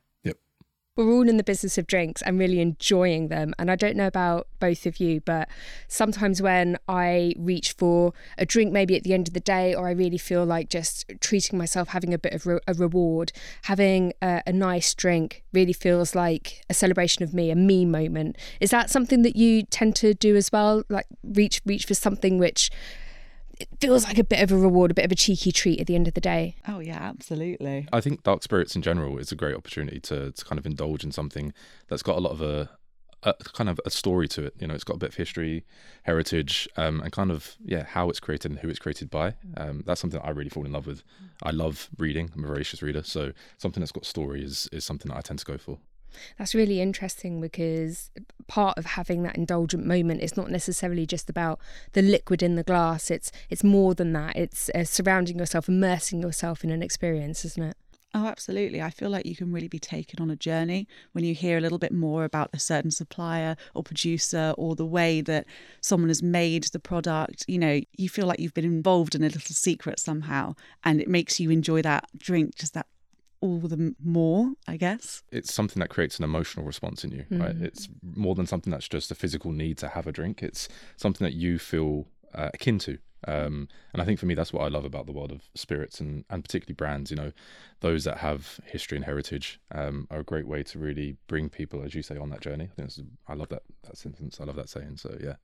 We're 0.97 1.11
all 1.11 1.29
in 1.29 1.37
the 1.37 1.43
business 1.43 1.77
of 1.77 1.87
drinks 1.87 2.21
and 2.23 2.37
really 2.37 2.59
enjoying 2.59 3.29
them. 3.29 3.53
And 3.57 3.71
I 3.71 3.75
don't 3.75 3.95
know 3.95 4.07
about 4.07 4.47
both 4.59 4.85
of 4.85 4.99
you, 4.99 5.21
but 5.21 5.47
sometimes 5.87 6.41
when 6.41 6.77
I 6.89 7.33
reach 7.37 7.71
for 7.73 8.13
a 8.37 8.45
drink, 8.45 8.73
maybe 8.73 8.97
at 8.97 9.03
the 9.03 9.13
end 9.13 9.27
of 9.27 9.33
the 9.33 9.39
day, 9.39 9.73
or 9.73 9.87
I 9.87 9.91
really 9.91 10.17
feel 10.17 10.43
like 10.43 10.69
just 10.69 11.09
treating 11.21 11.57
myself, 11.57 11.89
having 11.89 12.13
a 12.13 12.17
bit 12.17 12.33
of 12.33 12.45
re- 12.45 12.59
a 12.67 12.73
reward, 12.73 13.31
having 13.63 14.13
a, 14.21 14.41
a 14.47 14.51
nice 14.51 14.93
drink 14.93 15.43
really 15.53 15.73
feels 15.73 16.15
like 16.15 16.63
a 16.69 16.73
celebration 16.73 17.23
of 17.23 17.33
me, 17.33 17.51
a 17.51 17.55
me 17.55 17.85
moment. 17.85 18.35
Is 18.59 18.71
that 18.71 18.89
something 18.89 19.21
that 19.21 19.35
you 19.35 19.63
tend 19.63 19.95
to 19.97 20.13
do 20.13 20.35
as 20.35 20.51
well? 20.51 20.83
Like 20.89 21.05
reach 21.23 21.61
reach 21.65 21.85
for 21.85 21.93
something 21.93 22.39
which 22.39 22.71
it 23.59 23.69
feels 23.79 24.03
like 24.05 24.17
a 24.17 24.23
bit 24.23 24.41
of 24.41 24.51
a 24.51 24.57
reward, 24.57 24.91
a 24.91 24.93
bit 24.93 25.05
of 25.05 25.11
a 25.11 25.15
cheeky 25.15 25.51
treat 25.51 25.79
at 25.79 25.87
the 25.87 25.95
end 25.95 26.07
of 26.07 26.13
the 26.13 26.21
day. 26.21 26.55
Oh, 26.67 26.79
yeah, 26.79 26.97
absolutely. 26.97 27.87
I 27.91 28.01
think 28.01 28.23
dark 28.23 28.43
spirits 28.43 28.75
in 28.75 28.81
general 28.81 29.17
is 29.17 29.31
a 29.31 29.35
great 29.35 29.55
opportunity 29.55 29.99
to, 30.01 30.31
to 30.31 30.45
kind 30.45 30.59
of 30.59 30.65
indulge 30.65 31.03
in 31.03 31.11
something 31.11 31.53
that's 31.87 32.03
got 32.03 32.17
a 32.17 32.19
lot 32.21 32.31
of 32.31 32.41
a, 32.41 32.69
a 33.23 33.33
kind 33.33 33.69
of 33.69 33.79
a 33.85 33.89
story 33.89 34.27
to 34.29 34.45
it. 34.45 34.53
You 34.59 34.67
know, 34.67 34.75
it's 34.75 34.83
got 34.83 34.95
a 34.95 34.99
bit 34.99 35.09
of 35.09 35.15
history, 35.15 35.65
heritage, 36.03 36.67
um, 36.77 37.01
and 37.01 37.11
kind 37.11 37.31
of 37.31 37.55
yeah 37.63 37.83
how 37.83 38.09
it's 38.09 38.19
created 38.19 38.51
and 38.51 38.59
who 38.59 38.69
it's 38.69 38.79
created 38.79 39.09
by. 39.09 39.35
Um, 39.55 39.83
that's 39.85 40.01
something 40.01 40.19
that 40.19 40.25
I 40.25 40.31
really 40.31 40.49
fall 40.49 40.65
in 40.65 40.71
love 40.71 40.87
with. 40.87 41.03
I 41.43 41.51
love 41.51 41.89
reading. 41.97 42.29
I'm 42.35 42.43
a 42.43 42.47
voracious 42.47 42.81
reader, 42.81 43.03
so 43.03 43.31
something 43.57 43.81
that's 43.81 43.91
got 43.91 44.05
story 44.05 44.43
is 44.43 44.69
is 44.71 44.85
something 44.85 45.09
that 45.09 45.17
I 45.17 45.21
tend 45.21 45.39
to 45.39 45.45
go 45.45 45.57
for. 45.57 45.79
That's 46.37 46.55
really 46.55 46.81
interesting 46.81 47.41
because 47.41 48.11
part 48.47 48.77
of 48.77 48.85
having 48.85 49.23
that 49.23 49.35
indulgent 49.35 49.85
moment 49.85 50.21
is 50.21 50.37
not 50.37 50.49
necessarily 50.49 51.05
just 51.05 51.29
about 51.29 51.59
the 51.93 52.01
liquid 52.01 52.41
in 52.41 52.55
the 52.55 52.63
glass. 52.63 53.11
It's 53.11 53.31
it's 53.49 53.63
more 53.63 53.93
than 53.93 54.13
that. 54.13 54.35
It's 54.35 54.69
uh, 54.73 54.83
surrounding 54.83 55.39
yourself, 55.39 55.67
immersing 55.67 56.21
yourself 56.21 56.63
in 56.63 56.71
an 56.71 56.83
experience, 56.83 57.45
isn't 57.45 57.63
it? 57.63 57.77
Oh, 58.13 58.25
absolutely. 58.25 58.81
I 58.81 58.89
feel 58.89 59.09
like 59.09 59.25
you 59.25 59.35
can 59.35 59.51
really 59.51 59.67
be 59.67 59.79
taken 59.79 60.21
on 60.21 60.31
a 60.31 60.35
journey 60.35 60.87
when 61.11 61.23
you 61.23 61.35
hear 61.35 61.57
a 61.57 61.61
little 61.61 61.77
bit 61.77 61.91
more 61.91 62.23
about 62.23 62.49
a 62.53 62.59
certain 62.59 62.89
supplier 62.89 63.57
or 63.75 63.83
producer 63.83 64.55
or 64.57 64.75
the 64.75 64.85
way 64.85 65.21
that 65.21 65.45
someone 65.81 66.09
has 66.09 66.23
made 66.23 66.63
the 66.65 66.79
product. 66.79 67.43
You 67.47 67.59
know, 67.59 67.81
you 67.97 68.09
feel 68.09 68.25
like 68.25 68.39
you've 68.39 68.53
been 68.53 68.65
involved 68.65 69.13
in 69.13 69.21
a 69.21 69.25
little 69.25 69.41
secret 69.41 69.99
somehow, 69.99 70.55
and 70.83 71.01
it 71.01 71.09
makes 71.09 71.39
you 71.39 71.51
enjoy 71.51 71.81
that 71.81 72.05
drink 72.17 72.55
just 72.55 72.73
that 72.73 72.87
all 73.41 73.59
the 73.59 73.95
more, 74.03 74.53
I 74.67 74.77
guess. 74.77 75.23
It's 75.31 75.53
something 75.53 75.79
that 75.79 75.89
creates 75.89 76.17
an 76.17 76.23
emotional 76.23 76.65
response 76.65 77.03
in 77.03 77.11
you, 77.11 77.25
right? 77.29 77.55
It's 77.61 77.89
more 78.01 78.35
than 78.35 78.47
something 78.47 78.71
that's 78.71 78.87
just 78.87 79.11
a 79.11 79.15
physical 79.15 79.51
need 79.51 79.77
to 79.79 79.89
have 79.89 80.07
a 80.07 80.11
drink. 80.11 80.41
It's 80.43 80.67
something 80.95 81.25
that 81.25 81.33
you 81.33 81.59
feel 81.59 82.07
uh, 82.33 82.49
akin 82.53 82.79
to. 82.79 82.97
Um, 83.27 83.67
and 83.93 84.01
I 84.01 84.05
think 84.05 84.19
for 84.19 84.25
me, 84.25 84.35
that's 84.35 84.53
what 84.53 84.63
I 84.63 84.67
love 84.67 84.85
about 84.85 85.05
the 85.05 85.11
world 85.11 85.31
of 85.31 85.49
spirits 85.55 85.99
and, 85.99 86.23
and 86.29 86.43
particularly 86.43 86.75
brands. 86.75 87.09
You 87.09 87.17
know, 87.17 87.31
those 87.81 88.03
that 88.03 88.17
have 88.17 88.59
history 88.65 88.95
and 88.95 89.05
heritage 89.05 89.59
um, 89.73 90.07
are 90.11 90.19
a 90.19 90.23
great 90.23 90.47
way 90.47 90.63
to 90.63 90.79
really 90.79 91.17
bring 91.27 91.49
people, 91.49 91.83
as 91.83 91.95
you 91.95 92.03
say, 92.03 92.17
on 92.17 92.29
that 92.29 92.41
journey. 92.41 92.69
I 92.71 92.81
think 92.81 93.07
I 93.27 93.33
love 93.33 93.49
that 93.49 93.63
that 93.83 93.97
sentence. 93.97 94.39
I 94.39 94.45
love 94.45 94.55
that 94.55 94.69
saying. 94.69 94.97
So 94.97 95.17
yeah, 95.21 95.35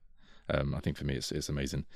um, 0.50 0.74
I 0.74 0.80
think 0.80 0.96
for 0.96 1.04
me, 1.04 1.14
it's 1.14 1.32
it's 1.32 1.48
amazing. 1.48 1.86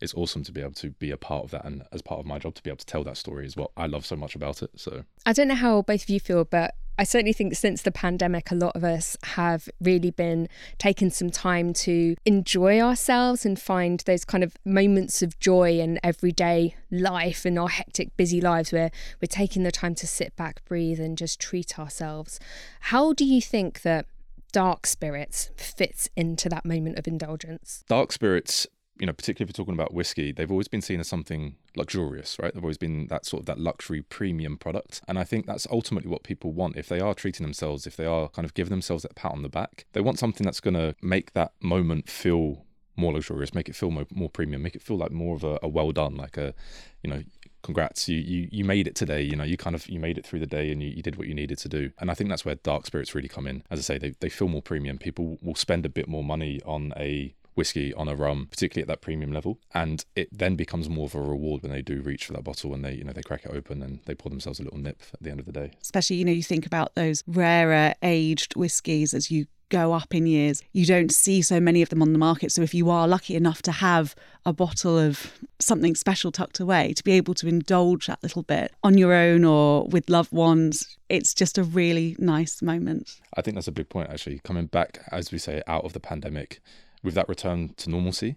It's 0.00 0.14
awesome 0.14 0.42
to 0.44 0.52
be 0.52 0.62
able 0.62 0.72
to 0.72 0.90
be 0.90 1.10
a 1.10 1.16
part 1.16 1.44
of 1.44 1.50
that, 1.50 1.64
and 1.64 1.82
as 1.92 2.02
part 2.02 2.20
of 2.20 2.26
my 2.26 2.38
job, 2.38 2.54
to 2.54 2.62
be 2.62 2.70
able 2.70 2.78
to 2.78 2.86
tell 2.86 3.04
that 3.04 3.16
story 3.16 3.46
is 3.46 3.56
what 3.56 3.70
I 3.76 3.86
love 3.86 4.06
so 4.06 4.16
much 4.16 4.34
about 4.34 4.62
it. 4.62 4.70
So 4.76 5.04
I 5.26 5.32
don't 5.32 5.48
know 5.48 5.54
how 5.54 5.82
both 5.82 6.04
of 6.04 6.10
you 6.10 6.20
feel, 6.20 6.44
but 6.44 6.74
I 7.00 7.04
certainly 7.04 7.32
think 7.32 7.54
since 7.54 7.80
the 7.80 7.90
pandemic, 7.90 8.50
a 8.50 8.54
lot 8.54 8.76
of 8.76 8.84
us 8.84 9.16
have 9.22 9.70
really 9.80 10.10
been 10.10 10.48
taking 10.76 11.08
some 11.08 11.30
time 11.30 11.72
to 11.72 12.14
enjoy 12.26 12.78
ourselves 12.78 13.46
and 13.46 13.58
find 13.58 14.00
those 14.00 14.24
kind 14.26 14.44
of 14.44 14.54
moments 14.66 15.22
of 15.22 15.38
joy 15.38 15.78
in 15.78 15.98
everyday 16.04 16.76
life 16.90 17.46
in 17.46 17.56
our 17.56 17.70
hectic, 17.70 18.14
busy 18.18 18.38
lives 18.38 18.70
where 18.70 18.90
we're 19.20 19.28
taking 19.28 19.62
the 19.62 19.72
time 19.72 19.94
to 19.94 20.06
sit 20.06 20.36
back, 20.36 20.62
breathe, 20.66 21.00
and 21.00 21.16
just 21.16 21.40
treat 21.40 21.78
ourselves. 21.78 22.38
How 22.80 23.14
do 23.14 23.24
you 23.24 23.40
think 23.40 23.80
that 23.80 24.04
dark 24.50 24.86
spirits 24.86 25.50
fits 25.56 26.08
into 26.16 26.48
that 26.48 26.64
moment 26.64 26.98
of 26.98 27.06
indulgence? 27.06 27.84
Dark 27.88 28.12
spirits, 28.12 28.66
you 28.98 29.06
know, 29.06 29.12
particularly 29.12 29.48
if 29.50 29.56
you're 29.56 29.64
talking 29.64 29.74
about 29.74 29.94
whiskey, 29.94 30.32
they've 30.32 30.50
always 30.50 30.68
been 30.68 30.82
seen 30.82 31.00
as 31.00 31.08
something 31.08 31.56
luxurious, 31.76 32.38
right? 32.38 32.52
They've 32.52 32.62
always 32.62 32.78
been 32.78 33.06
that 33.08 33.24
sort 33.24 33.40
of 33.40 33.46
that 33.46 33.58
luxury 33.58 34.02
premium 34.02 34.56
product. 34.58 35.00
And 35.08 35.18
I 35.18 35.24
think 35.24 35.46
that's 35.46 35.66
ultimately 35.70 36.10
what 36.10 36.22
people 36.22 36.52
want. 36.52 36.76
If 36.76 36.88
they 36.88 37.00
are 37.00 37.14
treating 37.14 37.44
themselves, 37.44 37.86
if 37.86 37.96
they 37.96 38.06
are 38.06 38.28
kind 38.28 38.44
of 38.44 38.54
giving 38.54 38.70
themselves 38.70 39.02
that 39.02 39.14
pat 39.14 39.32
on 39.32 39.42
the 39.42 39.48
back, 39.48 39.86
they 39.92 40.00
want 40.00 40.18
something 40.18 40.44
that's 40.44 40.60
going 40.60 40.74
to 40.74 40.94
make 41.02 41.32
that 41.32 41.52
moment 41.60 42.08
feel 42.08 42.66
more 42.96 43.12
luxurious, 43.14 43.54
make 43.54 43.68
it 43.68 43.74
feel 43.76 43.90
more, 43.90 44.06
more 44.12 44.28
premium, 44.28 44.62
make 44.62 44.76
it 44.76 44.82
feel 44.82 44.98
like 44.98 45.10
more 45.10 45.34
of 45.34 45.44
a, 45.44 45.58
a 45.62 45.68
well 45.68 45.92
done, 45.92 46.16
like 46.16 46.36
a, 46.36 46.54
you 47.02 47.10
know, 47.10 47.22
congrats 47.62 48.08
you, 48.08 48.18
you 48.18 48.48
you 48.50 48.64
made 48.64 48.86
it 48.86 48.94
today 48.94 49.22
you 49.22 49.36
know 49.36 49.44
you 49.44 49.56
kind 49.56 49.76
of 49.76 49.86
you 49.88 50.00
made 50.00 50.18
it 50.18 50.26
through 50.26 50.40
the 50.40 50.46
day 50.46 50.70
and 50.70 50.82
you, 50.82 50.90
you 50.90 51.02
did 51.02 51.16
what 51.16 51.26
you 51.26 51.34
needed 51.34 51.58
to 51.58 51.68
do. 51.68 51.90
And 51.98 52.10
i 52.10 52.14
think 52.14 52.30
that's 52.30 52.44
where 52.44 52.54
dark 52.56 52.86
spirits 52.86 53.14
really 53.14 53.28
come 53.28 53.46
in. 53.46 53.62
As 53.70 53.78
i 53.78 53.82
say 53.82 53.98
they, 53.98 54.14
they 54.20 54.28
feel 54.28 54.48
more 54.48 54.62
premium. 54.62 54.98
People 54.98 55.38
will 55.42 55.54
spend 55.54 55.86
a 55.86 55.88
bit 55.88 56.08
more 56.08 56.24
money 56.24 56.60
on 56.64 56.92
a 56.96 57.34
whiskey 57.54 57.92
on 57.94 58.08
a 58.08 58.14
rum 58.14 58.46
particularly 58.50 58.82
at 58.82 58.88
that 58.88 59.00
premium 59.00 59.32
level. 59.32 59.58
And 59.74 60.04
it 60.14 60.28
then 60.32 60.56
becomes 60.56 60.88
more 60.88 61.06
of 61.06 61.14
a 61.14 61.20
reward 61.20 61.62
when 61.62 61.72
they 61.72 61.82
do 61.82 62.00
reach 62.00 62.24
for 62.24 62.32
that 62.34 62.44
bottle 62.44 62.72
and 62.74 62.84
they 62.84 62.94
you 62.94 63.04
know 63.04 63.12
they 63.12 63.22
crack 63.22 63.44
it 63.44 63.52
open 63.52 63.82
and 63.82 64.00
they 64.06 64.14
pour 64.14 64.30
themselves 64.30 64.60
a 64.60 64.62
little 64.62 64.78
nip 64.78 65.02
at 65.12 65.22
the 65.22 65.30
end 65.30 65.40
of 65.40 65.46
the 65.46 65.52
day. 65.52 65.72
Especially 65.80 66.16
you 66.16 66.24
know 66.24 66.32
you 66.32 66.42
think 66.42 66.66
about 66.66 66.94
those 66.94 67.22
rarer 67.26 67.94
aged 68.02 68.54
whiskies 68.54 69.14
as 69.14 69.30
you 69.30 69.46
go 69.70 69.94
up 69.94 70.14
in 70.14 70.26
years, 70.26 70.62
you 70.72 70.84
don't 70.84 71.10
see 71.10 71.40
so 71.40 71.58
many 71.58 71.80
of 71.80 71.88
them 71.88 72.02
on 72.02 72.12
the 72.12 72.18
market. 72.18 72.52
So 72.52 72.62
if 72.62 72.74
you 72.74 72.90
are 72.90 73.08
lucky 73.08 73.34
enough 73.34 73.62
to 73.62 73.72
have 73.72 74.14
a 74.44 74.52
bottle 74.52 74.98
of 74.98 75.32
something 75.58 75.94
special 75.94 76.30
tucked 76.30 76.60
away, 76.60 76.92
to 76.94 77.02
be 77.02 77.12
able 77.12 77.34
to 77.34 77.48
indulge 77.48 78.06
that 78.06 78.22
little 78.22 78.42
bit 78.42 78.72
on 78.82 78.98
your 78.98 79.14
own 79.14 79.44
or 79.44 79.86
with 79.86 80.10
loved 80.10 80.32
ones, 80.32 80.98
it's 81.08 81.32
just 81.32 81.56
a 81.56 81.64
really 81.64 82.16
nice 82.18 82.60
moment. 82.60 83.20
I 83.36 83.42
think 83.42 83.54
that's 83.54 83.68
a 83.68 83.72
big 83.72 83.88
point, 83.88 84.10
actually. 84.10 84.40
Coming 84.44 84.66
back, 84.66 85.00
as 85.10 85.32
we 85.32 85.38
say, 85.38 85.62
out 85.66 85.84
of 85.84 85.94
the 85.94 86.00
pandemic, 86.00 86.60
with 87.02 87.14
that 87.14 87.28
return 87.28 87.72
to 87.78 87.90
normalcy, 87.90 88.36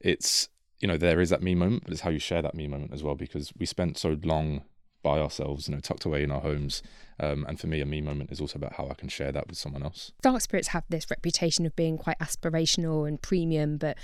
it's 0.00 0.48
you 0.80 0.88
know 0.88 0.96
there 0.96 1.20
is 1.20 1.30
that 1.30 1.42
me 1.42 1.54
moment, 1.54 1.84
but 1.84 1.92
it's 1.92 2.02
how 2.02 2.10
you 2.10 2.18
share 2.18 2.42
that 2.42 2.54
me 2.54 2.68
moment 2.68 2.92
as 2.92 3.02
well 3.02 3.14
because 3.14 3.52
we 3.58 3.66
spent 3.66 3.98
so 3.98 4.16
long 4.22 4.62
by 5.04 5.20
ourselves, 5.20 5.68
you 5.68 5.74
know, 5.74 5.80
tucked 5.80 6.04
away 6.04 6.24
in 6.24 6.32
our 6.32 6.40
homes. 6.40 6.82
Um, 7.20 7.44
and 7.48 7.60
for 7.60 7.68
me, 7.68 7.80
a 7.80 7.86
me 7.86 8.00
moment 8.00 8.32
is 8.32 8.40
also 8.40 8.58
about 8.58 8.72
how 8.72 8.88
I 8.88 8.94
can 8.94 9.08
share 9.08 9.30
that 9.30 9.46
with 9.46 9.56
someone 9.56 9.84
else. 9.84 10.10
Dark 10.22 10.40
spirits 10.40 10.68
have 10.68 10.82
this 10.88 11.08
reputation 11.08 11.64
of 11.64 11.76
being 11.76 11.96
quite 11.96 12.18
aspirational 12.18 13.06
and 13.06 13.22
premium, 13.22 13.76
but 13.76 13.96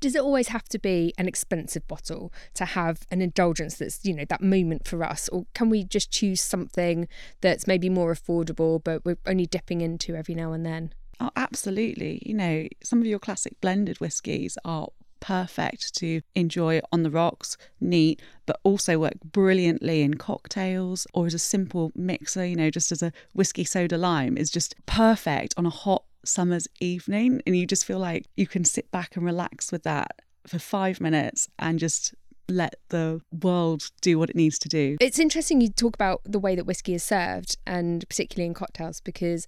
does 0.00 0.14
it 0.14 0.22
always 0.22 0.48
have 0.48 0.64
to 0.64 0.78
be 0.78 1.14
an 1.16 1.26
expensive 1.26 1.86
bottle 1.88 2.32
to 2.52 2.64
have 2.66 3.06
an 3.10 3.22
indulgence 3.22 3.76
that's 3.76 4.04
you 4.04 4.14
know 4.14 4.24
that 4.28 4.42
moment 4.42 4.86
for 4.86 5.02
us 5.02 5.30
or 5.30 5.46
can 5.54 5.70
we 5.70 5.82
just 5.82 6.10
choose 6.10 6.42
something 6.42 7.08
that's 7.40 7.66
maybe 7.66 7.88
more 7.88 8.12
affordable 8.12 8.82
but 8.84 9.02
we're 9.06 9.16
only 9.24 9.46
dipping 9.46 9.80
into 9.80 10.14
every 10.14 10.34
now 10.34 10.52
and 10.52 10.66
then 10.66 10.92
oh 11.20 11.30
absolutely 11.36 12.20
you 12.26 12.34
know 12.34 12.68
some 12.82 13.00
of 13.00 13.06
your 13.06 13.18
classic 13.18 13.58
blended 13.62 13.98
whiskies 13.98 14.58
are 14.62 14.88
perfect 15.24 15.94
to 15.94 16.20
enjoy 16.34 16.82
on 16.92 17.02
the 17.02 17.10
rocks, 17.10 17.56
neat, 17.80 18.20
but 18.44 18.60
also 18.62 18.98
work 18.98 19.14
brilliantly 19.24 20.02
in 20.02 20.14
cocktails 20.14 21.06
or 21.14 21.26
as 21.26 21.32
a 21.32 21.38
simple 21.38 21.90
mixer, 21.94 22.44
you 22.44 22.54
know, 22.54 22.68
just 22.68 22.92
as 22.92 23.02
a 23.02 23.10
whiskey 23.32 23.64
soda 23.64 23.96
lime 23.96 24.36
is 24.36 24.50
just 24.50 24.74
perfect 24.84 25.54
on 25.56 25.64
a 25.64 25.70
hot 25.70 26.04
summer's 26.26 26.68
evening. 26.78 27.40
And 27.46 27.56
you 27.56 27.66
just 27.66 27.86
feel 27.86 27.98
like 27.98 28.26
you 28.36 28.46
can 28.46 28.66
sit 28.66 28.90
back 28.90 29.16
and 29.16 29.24
relax 29.24 29.72
with 29.72 29.82
that 29.84 30.20
for 30.46 30.58
five 30.58 31.00
minutes 31.00 31.48
and 31.58 31.78
just 31.78 32.14
let 32.50 32.74
the 32.90 33.22
world 33.42 33.90
do 34.02 34.18
what 34.18 34.28
it 34.28 34.36
needs 34.36 34.58
to 34.58 34.68
do. 34.68 34.98
It's 35.00 35.18
interesting 35.18 35.62
you 35.62 35.70
talk 35.70 35.94
about 35.94 36.20
the 36.26 36.38
way 36.38 36.54
that 36.54 36.66
whiskey 36.66 36.92
is 36.92 37.02
served 37.02 37.56
and 37.66 38.06
particularly 38.10 38.46
in 38.46 38.52
cocktails 38.52 39.00
because 39.00 39.46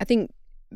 I 0.00 0.06
think 0.06 0.30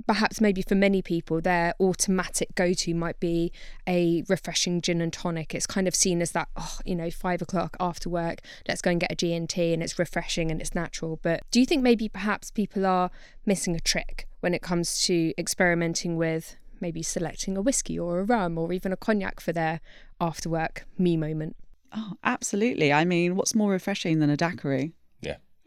perhaps 0.07 0.41
maybe 0.41 0.63
for 0.63 0.75
many 0.75 1.03
people 1.03 1.41
their 1.41 1.75
automatic 1.81 2.55
go-to 2.55 2.95
might 2.95 3.19
be 3.21 3.53
a 3.87 4.25
refreshing 4.29 4.81
gin 4.81 5.01
and 5.01 5.13
tonic. 5.13 5.55
It's 5.55 5.67
kind 5.67 5.87
of 5.87 5.95
seen 5.95 6.23
as 6.23 6.33
that 6.33 6.49
oh 6.57 6.79
you 6.85 6.95
know 6.95 7.11
five 7.11 7.43
o'clock 7.43 7.77
after 7.81 8.09
work 8.09 8.41
let's 8.69 8.83
go 8.83 8.91
and 8.91 9.01
get 9.01 9.13
a 9.13 9.15
g&t 9.15 9.73
and 9.73 9.83
it's 9.83 9.99
refreshing 9.99 10.51
and 10.51 10.61
it's 10.61 10.75
natural. 10.75 11.19
But 11.23 11.43
do 11.51 11.61
you 11.61 11.67
think 11.67 11.83
maybe 11.83 12.09
perhaps 12.09 12.51
people 12.51 12.87
are 12.87 13.11
missing 13.47 13.77
a 13.77 13.81
trick 13.81 14.27
when 14.41 14.55
it 14.55 14.63
comes 14.63 15.03
to 15.03 15.33
experimenting 15.39 16.17
with 16.17 16.57
maybe 16.81 17.03
selecting 17.03 17.57
a 17.57 17.63
whiskey 17.63 17.99
or 17.99 18.21
a 18.21 18.25
rum 18.25 18.59
or 18.59 18.73
even 18.73 18.93
a 18.93 18.97
cognac 18.97 19.41
for 19.41 19.53
their 19.53 19.81
after 20.21 20.49
work 20.49 20.85
me 20.99 21.17
moment? 21.17 21.57
Oh 21.95 22.15
absolutely. 22.25 22.93
I 22.93 23.05
mean 23.05 23.37
what's 23.37 23.55
more 23.55 23.71
refreshing 23.71 24.19
than 24.19 24.31
a 24.31 24.37
daiquiri 24.37 24.95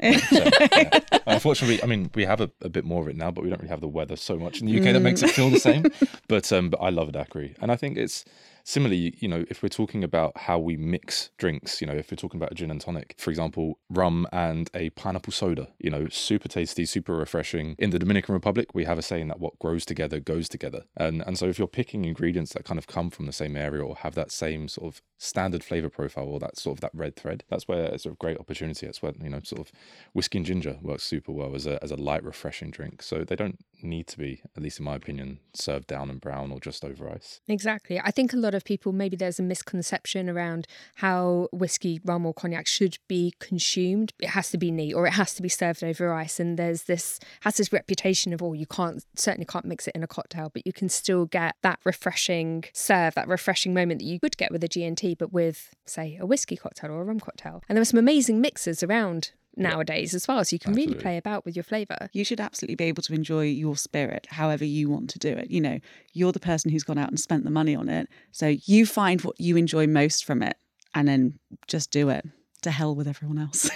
so, 0.01 0.49
yeah. 0.71 0.99
Unfortunately, 1.27 1.81
I 1.81 1.85
mean, 1.85 2.09
we 2.15 2.25
have 2.25 2.41
a, 2.41 2.51
a, 2.61 2.69
bit 2.69 2.85
more 2.85 3.01
of 3.01 3.07
it 3.07 3.15
now, 3.15 3.31
but 3.31 3.43
we 3.43 3.49
don't 3.49 3.59
really 3.59 3.69
have 3.69 3.81
the 3.81 3.87
weather 3.87 4.15
so 4.15 4.37
much 4.37 4.59
in 4.59 4.67
the 4.67 4.77
UK 4.77 4.93
that 4.93 4.99
makes 4.99 5.23
it 5.23 5.31
feel 5.31 5.49
the 5.49 5.59
same. 5.59 5.85
But 6.27 6.51
um, 6.51 6.69
but 6.69 6.81
I 6.81 6.89
love 6.89 7.09
a 7.09 7.11
daiquiri, 7.11 7.55
and 7.61 7.71
I 7.71 7.75
think 7.75 7.97
it's 7.97 8.25
Similarly, 8.67 9.15
you 9.19 9.27
know, 9.27 9.45
if 9.47 9.61
we're 9.61 9.69
talking 9.69 10.03
about 10.03 10.35
how 10.35 10.57
we 10.57 10.75
mix 10.75 11.29
drinks, 11.37 11.81
you 11.81 11.87
know, 11.87 11.93
if 11.93 12.09
we're 12.09 12.15
talking 12.15 12.39
about 12.39 12.51
a 12.51 12.55
gin 12.55 12.71
and 12.71 12.81
tonic, 12.81 13.13
for 13.19 13.29
example, 13.29 13.77
rum 13.91 14.27
and 14.33 14.71
a 14.73 14.89
pineapple 14.89 15.31
soda, 15.31 15.67
you 15.77 15.91
know, 15.91 16.07
super 16.09 16.47
tasty, 16.47 16.83
super 16.83 17.15
refreshing. 17.15 17.75
In 17.77 17.91
the 17.91 17.99
Dominican 17.99 18.33
Republic, 18.33 18.73
we 18.73 18.85
have 18.85 18.97
a 18.97 19.03
saying 19.03 19.27
that 19.27 19.39
what 19.39 19.59
grows 19.59 19.85
together 19.85 20.19
goes 20.19 20.49
together. 20.49 20.85
And 20.97 21.21
and 21.27 21.37
so 21.37 21.45
if 21.45 21.59
you're 21.59 21.67
picking 21.67 22.05
ingredients 22.05 22.53
that 22.53 22.65
kind 22.65 22.79
of 22.79 22.87
come 22.87 23.11
from 23.11 23.27
the 23.27 23.31
same 23.31 23.55
area 23.55 23.83
or 23.85 23.97
have 23.97 24.15
that 24.15 24.31
same 24.31 24.67
sort 24.67 24.95
of 24.95 25.01
standard 25.19 25.63
flavor 25.63 25.89
profile 25.89 26.27
or 26.27 26.39
that 26.39 26.57
sort 26.57 26.77
of 26.77 26.81
that 26.81 26.91
red 26.95 27.15
thread, 27.15 27.43
that's 27.47 27.67
where 27.67 27.85
it's 27.85 28.07
a 28.07 28.09
great 28.11 28.39
opportunity. 28.39 28.87
That's 28.87 29.03
where, 29.03 29.13
you 29.21 29.29
know, 29.29 29.41
sort 29.43 29.61
of 29.61 29.71
whiskey 30.13 30.39
and 30.39 30.45
ginger 30.45 30.79
works 30.81 31.03
super 31.03 31.31
well 31.31 31.53
as 31.53 31.67
a 31.67 31.81
as 31.83 31.91
a 31.91 31.95
light, 31.95 32.23
refreshing 32.23 32.71
drink. 32.71 33.03
So 33.03 33.23
they 33.23 33.35
don't 33.35 33.59
need 33.83 34.07
to 34.07 34.17
be, 34.17 34.41
at 34.57 34.63
least 34.63 34.79
in 34.79 34.85
my 34.85 34.95
opinion, 34.95 35.39
served 35.53 35.85
down 35.85 36.09
and 36.09 36.19
brown 36.19 36.51
or 36.51 36.59
just 36.59 36.83
over 36.83 37.07
ice. 37.07 37.41
Exactly. 37.47 37.99
I 37.99 38.09
think 38.09 38.33
a 38.33 38.37
lot 38.37 38.54
of 38.55 38.63
people, 38.63 38.91
maybe 38.91 39.15
there's 39.15 39.39
a 39.39 39.43
misconception 39.43 40.29
around 40.29 40.67
how 40.95 41.49
whiskey, 41.51 41.99
rum, 42.03 42.25
or 42.25 42.33
cognac 42.33 42.67
should 42.67 42.97
be 43.07 43.33
consumed. 43.39 44.13
It 44.19 44.29
has 44.29 44.49
to 44.51 44.57
be 44.57 44.71
neat 44.71 44.93
or 44.93 45.05
it 45.05 45.13
has 45.13 45.33
to 45.35 45.41
be 45.41 45.49
served 45.49 45.83
over 45.83 46.13
ice. 46.13 46.39
And 46.39 46.57
there's 46.57 46.83
this, 46.83 47.19
has 47.41 47.57
this 47.57 47.71
reputation 47.71 48.33
of, 48.33 48.41
oh, 48.41 48.53
you 48.53 48.65
can't, 48.65 49.03
certainly 49.15 49.45
can't 49.45 49.65
mix 49.65 49.87
it 49.87 49.95
in 49.95 50.03
a 50.03 50.07
cocktail, 50.07 50.49
but 50.53 50.65
you 50.65 50.73
can 50.73 50.89
still 50.89 51.25
get 51.25 51.55
that 51.61 51.79
refreshing 51.83 52.65
serve, 52.73 53.15
that 53.15 53.27
refreshing 53.27 53.73
moment 53.73 53.99
that 53.99 54.05
you 54.05 54.19
would 54.21 54.37
get 54.37 54.51
with 54.51 54.63
a 54.63 54.67
G&T, 54.67 55.15
but 55.15 55.31
with, 55.31 55.75
say, 55.85 56.17
a 56.19 56.25
whiskey 56.25 56.55
cocktail 56.55 56.91
or 56.91 57.01
a 57.01 57.05
rum 57.05 57.19
cocktail. 57.19 57.63
And 57.67 57.75
there 57.75 57.81
are 57.81 57.85
some 57.85 57.99
amazing 57.99 58.41
mixers 58.41 58.83
around 58.83 59.31
nowadays 59.57 60.13
as 60.13 60.27
well. 60.27 60.43
So 60.43 60.55
you 60.55 60.59
can 60.59 60.71
absolutely. 60.71 60.93
really 60.93 61.01
play 61.01 61.17
about 61.17 61.45
with 61.45 61.55
your 61.55 61.63
flavour. 61.63 62.09
You 62.13 62.23
should 62.23 62.39
absolutely 62.39 62.75
be 62.75 62.85
able 62.85 63.03
to 63.03 63.13
enjoy 63.13 63.45
your 63.45 63.75
spirit 63.77 64.27
however 64.29 64.65
you 64.65 64.89
want 64.89 65.09
to 65.11 65.19
do 65.19 65.29
it. 65.29 65.49
You 65.49 65.61
know, 65.61 65.79
you're 66.13 66.31
the 66.31 66.39
person 66.39 66.71
who's 66.71 66.83
gone 66.83 66.97
out 66.97 67.09
and 67.09 67.19
spent 67.19 67.43
the 67.43 67.51
money 67.51 67.75
on 67.75 67.89
it. 67.89 68.09
So 68.31 68.55
you 68.65 68.85
find 68.85 69.21
what 69.21 69.39
you 69.39 69.57
enjoy 69.57 69.87
most 69.87 70.25
from 70.25 70.41
it 70.41 70.57
and 70.93 71.07
then 71.07 71.39
just 71.67 71.91
do 71.91 72.09
it. 72.09 72.25
To 72.61 72.71
hell 72.71 72.95
with 72.95 73.07
everyone 73.07 73.37
else. 73.37 73.69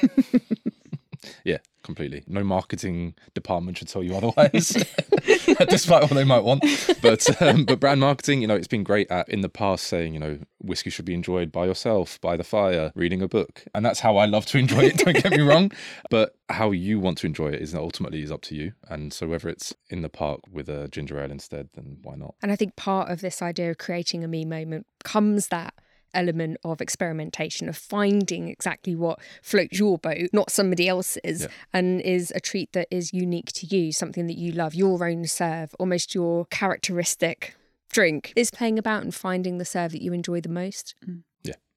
yeah, 1.43 1.57
completely. 1.83 2.23
No 2.27 2.43
marketing 2.43 3.15
department 3.33 3.77
should 3.77 3.87
tell 3.87 4.03
you 4.03 4.15
otherwise, 4.15 4.83
despite 5.69 6.03
what 6.03 6.11
they 6.11 6.23
might 6.23 6.43
want. 6.43 6.63
But 7.01 7.41
um, 7.41 7.65
but 7.65 7.79
brand 7.79 7.99
marketing, 7.99 8.41
you 8.41 8.47
know, 8.47 8.55
it's 8.55 8.67
been 8.67 8.83
great 8.83 9.09
at 9.11 9.29
in 9.29 9.41
the 9.41 9.49
past 9.49 9.85
saying, 9.85 10.13
you 10.13 10.19
know, 10.19 10.39
whiskey 10.61 10.89
should 10.89 11.05
be 11.05 11.13
enjoyed 11.13 11.51
by 11.51 11.65
yourself, 11.65 12.19
by 12.21 12.37
the 12.37 12.43
fire, 12.43 12.91
reading 12.95 13.21
a 13.21 13.27
book, 13.27 13.65
and 13.73 13.85
that's 13.85 13.99
how 13.99 14.17
I 14.17 14.25
love 14.25 14.45
to 14.47 14.57
enjoy 14.57 14.85
it. 14.85 14.97
Don't 14.97 15.21
get 15.21 15.31
me 15.31 15.41
wrong, 15.41 15.71
but 16.09 16.35
how 16.49 16.71
you 16.71 16.99
want 16.99 17.17
to 17.19 17.27
enjoy 17.27 17.49
it 17.49 17.61
is 17.61 17.73
ultimately 17.75 18.21
is 18.21 18.31
up 18.31 18.41
to 18.41 18.55
you. 18.55 18.73
And 18.89 19.13
so 19.13 19.27
whether 19.27 19.49
it's 19.49 19.73
in 19.89 20.01
the 20.01 20.09
park 20.09 20.41
with 20.51 20.69
a 20.69 20.87
ginger 20.89 21.19
ale 21.19 21.31
instead, 21.31 21.69
then 21.73 21.97
why 22.01 22.15
not? 22.15 22.35
And 22.41 22.51
I 22.51 22.55
think 22.55 22.75
part 22.75 23.09
of 23.09 23.21
this 23.21 23.41
idea 23.41 23.71
of 23.71 23.77
creating 23.77 24.23
a 24.23 24.27
me 24.27 24.45
moment 24.45 24.85
comes 25.03 25.47
that 25.47 25.73
element 26.13 26.57
of 26.63 26.81
experimentation 26.81 27.69
of 27.69 27.77
finding 27.77 28.47
exactly 28.47 28.95
what 28.95 29.19
floats 29.41 29.79
your 29.79 29.97
boat 29.97 30.29
not 30.33 30.51
somebody 30.51 30.87
else's 30.87 31.41
yeah. 31.41 31.47
and 31.73 32.01
is 32.01 32.31
a 32.35 32.39
treat 32.39 32.71
that 32.73 32.87
is 32.91 33.13
unique 33.13 33.51
to 33.51 33.65
you 33.67 33.91
something 33.91 34.27
that 34.27 34.37
you 34.37 34.51
love 34.51 34.73
your 34.73 35.05
own 35.07 35.25
serve 35.25 35.73
almost 35.79 36.15
your 36.15 36.45
characteristic 36.45 37.55
drink 37.89 38.33
is 38.35 38.51
playing 38.51 38.79
about 38.79 39.03
and 39.03 39.13
finding 39.13 39.57
the 39.57 39.65
serve 39.65 39.91
that 39.91 40.01
you 40.01 40.13
enjoy 40.13 40.39
the 40.41 40.49
most. 40.49 40.95
Mm. 41.07 41.23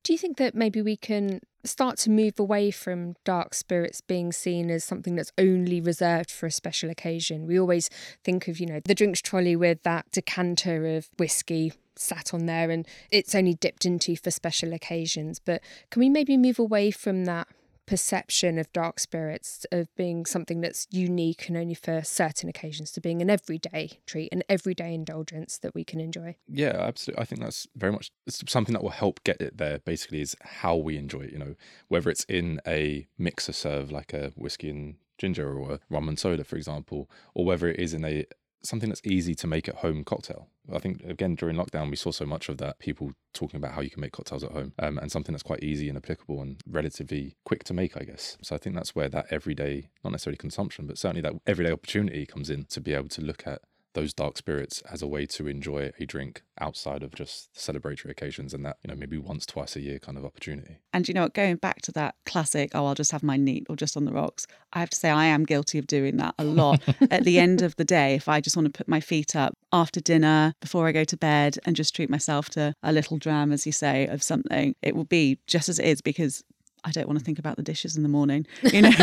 Do 0.04 0.12
you 0.12 0.18
think 0.18 0.36
that 0.38 0.54
maybe 0.54 0.82
we 0.82 0.96
can 0.96 1.40
start 1.62 1.96
to 1.98 2.10
move 2.10 2.40
away 2.40 2.72
from 2.72 3.14
dark 3.24 3.54
spirits 3.54 4.00
being 4.00 4.32
seen 4.32 4.68
as 4.68 4.82
something 4.82 5.14
that's 5.14 5.30
only 5.38 5.80
reserved 5.80 6.30
for 6.30 6.46
a 6.46 6.50
special 6.50 6.90
occasion? 6.90 7.46
We 7.46 7.58
always 7.58 7.88
think 8.24 8.48
of, 8.48 8.58
you 8.58 8.66
know, 8.66 8.80
the 8.84 8.96
drinks 8.96 9.22
trolley 9.22 9.54
with 9.54 9.84
that 9.84 10.10
decanter 10.10 10.96
of 10.96 11.08
whiskey 11.18 11.72
sat 11.94 12.34
on 12.34 12.46
there 12.46 12.70
and 12.70 12.86
it's 13.12 13.34
only 13.34 13.54
dipped 13.54 13.84
into 13.84 14.16
for 14.16 14.32
special 14.32 14.72
occasions. 14.72 15.38
But 15.38 15.62
can 15.90 16.00
we 16.00 16.08
maybe 16.08 16.36
move 16.36 16.58
away 16.58 16.90
from 16.90 17.24
that 17.26 17.46
perception 17.86 18.58
of 18.58 18.72
dark 18.72 19.00
spirits 19.00 19.66
of 19.72 19.94
being 19.96 20.24
something 20.26 20.60
that's 20.60 20.86
unique 20.90 21.48
and 21.48 21.56
only 21.56 21.74
for 21.74 22.02
certain 22.02 22.48
occasions 22.48 22.90
to 22.92 23.00
being 23.00 23.20
an 23.20 23.30
everyday 23.30 24.00
treat, 24.06 24.32
an 24.32 24.42
everyday 24.48 24.94
indulgence 24.94 25.58
that 25.58 25.74
we 25.74 25.84
can 25.84 26.00
enjoy. 26.00 26.36
Yeah, 26.48 26.76
absolutely. 26.78 27.22
I 27.22 27.24
think 27.24 27.40
that's 27.42 27.66
very 27.76 27.92
much 27.92 28.10
something 28.28 28.72
that 28.72 28.82
will 28.82 28.90
help 28.90 29.22
get 29.24 29.40
it 29.40 29.58
there. 29.58 29.78
Basically, 29.80 30.20
is 30.20 30.36
how 30.42 30.76
we 30.76 30.96
enjoy 30.96 31.22
it. 31.22 31.32
You 31.32 31.38
know, 31.38 31.54
whether 31.88 32.10
it's 32.10 32.24
in 32.24 32.60
a 32.66 33.06
mixer 33.18 33.52
serve 33.52 33.90
like 33.90 34.12
a 34.12 34.32
whiskey 34.36 34.70
and 34.70 34.96
ginger 35.18 35.56
or 35.56 35.74
a 35.74 35.80
rum 35.88 36.08
and 36.08 36.18
soda, 36.18 36.44
for 36.44 36.56
example, 36.56 37.10
or 37.34 37.44
whether 37.44 37.68
it 37.68 37.78
is 37.78 37.94
in 37.94 38.04
a 38.04 38.24
something 38.64 38.88
that's 38.88 39.00
easy 39.04 39.34
to 39.34 39.46
make 39.46 39.68
at 39.68 39.76
home 39.76 40.04
cocktail. 40.04 40.48
I 40.72 40.78
think 40.78 41.02
again 41.04 41.34
during 41.34 41.56
lockdown 41.56 41.90
we 41.90 41.96
saw 41.96 42.12
so 42.12 42.24
much 42.24 42.48
of 42.48 42.58
that 42.58 42.78
people 42.78 43.12
talking 43.34 43.56
about 43.56 43.72
how 43.72 43.80
you 43.80 43.90
can 43.90 44.00
make 44.00 44.12
cocktails 44.12 44.44
at 44.44 44.52
home 44.52 44.72
um, 44.78 44.98
and 44.98 45.10
something 45.10 45.32
that's 45.32 45.42
quite 45.42 45.62
easy 45.62 45.88
and 45.88 45.98
applicable 45.98 46.40
and 46.40 46.60
relatively 46.68 47.36
quick 47.44 47.64
to 47.64 47.74
make, 47.74 47.96
I 47.96 48.04
guess. 48.04 48.36
So 48.42 48.54
I 48.54 48.58
think 48.58 48.76
that's 48.76 48.94
where 48.94 49.08
that 49.08 49.26
everyday, 49.30 49.88
not 50.04 50.10
necessarily 50.10 50.36
consumption, 50.36 50.86
but 50.86 50.98
certainly 50.98 51.22
that 51.22 51.34
everyday 51.46 51.72
opportunity 51.72 52.26
comes 52.26 52.50
in 52.50 52.64
to 52.66 52.80
be 52.80 52.94
able 52.94 53.08
to 53.08 53.20
look 53.20 53.46
at 53.46 53.62
those 53.94 54.14
dark 54.14 54.36
spirits 54.36 54.82
as 54.90 55.02
a 55.02 55.06
way 55.06 55.26
to 55.26 55.46
enjoy 55.46 55.92
a 55.98 56.06
drink 56.06 56.42
outside 56.60 57.02
of 57.02 57.14
just 57.14 57.52
celebratory 57.54 58.10
occasions 58.10 58.54
and 58.54 58.64
that, 58.64 58.76
you 58.82 58.88
know, 58.88 58.98
maybe 58.98 59.18
once, 59.18 59.44
twice 59.44 59.76
a 59.76 59.80
year 59.80 59.98
kind 59.98 60.16
of 60.16 60.24
opportunity. 60.24 60.78
And 60.92 61.06
you 61.06 61.14
know 61.14 61.22
what, 61.22 61.34
going 61.34 61.56
back 61.56 61.82
to 61.82 61.92
that 61.92 62.14
classic, 62.24 62.70
oh, 62.74 62.86
I'll 62.86 62.94
just 62.94 63.12
have 63.12 63.22
my 63.22 63.36
neat 63.36 63.66
or 63.68 63.76
just 63.76 63.96
on 63.96 64.04
the 64.04 64.12
rocks, 64.12 64.46
I 64.72 64.80
have 64.80 64.90
to 64.90 64.96
say 64.96 65.10
I 65.10 65.26
am 65.26 65.44
guilty 65.44 65.78
of 65.78 65.86
doing 65.86 66.16
that 66.18 66.34
a 66.38 66.44
lot. 66.44 66.80
At 67.10 67.24
the 67.24 67.38
end 67.38 67.62
of 67.62 67.76
the 67.76 67.84
day, 67.84 68.14
if 68.14 68.28
I 68.28 68.40
just 68.40 68.56
want 68.56 68.66
to 68.66 68.72
put 68.76 68.88
my 68.88 69.00
feet 69.00 69.36
up 69.36 69.56
after 69.72 70.00
dinner, 70.00 70.54
before 70.60 70.86
I 70.86 70.92
go 70.92 71.04
to 71.04 71.16
bed, 71.16 71.58
and 71.64 71.76
just 71.76 71.94
treat 71.94 72.10
myself 72.10 72.48
to 72.50 72.74
a 72.82 72.92
little 72.92 73.18
dram, 73.18 73.52
as 73.52 73.66
you 73.66 73.72
say, 73.72 74.06
of 74.06 74.22
something, 74.22 74.74
it 74.82 74.94
will 74.96 75.04
be 75.04 75.38
just 75.46 75.68
as 75.68 75.78
it 75.78 75.86
is 75.86 76.00
because 76.00 76.44
I 76.84 76.90
don't 76.90 77.06
want 77.06 77.18
to 77.18 77.24
think 77.24 77.38
about 77.38 77.56
the 77.56 77.62
dishes 77.62 77.96
in 77.96 78.02
the 78.02 78.08
morning. 78.08 78.46
You 78.62 78.82
know, 78.82 78.90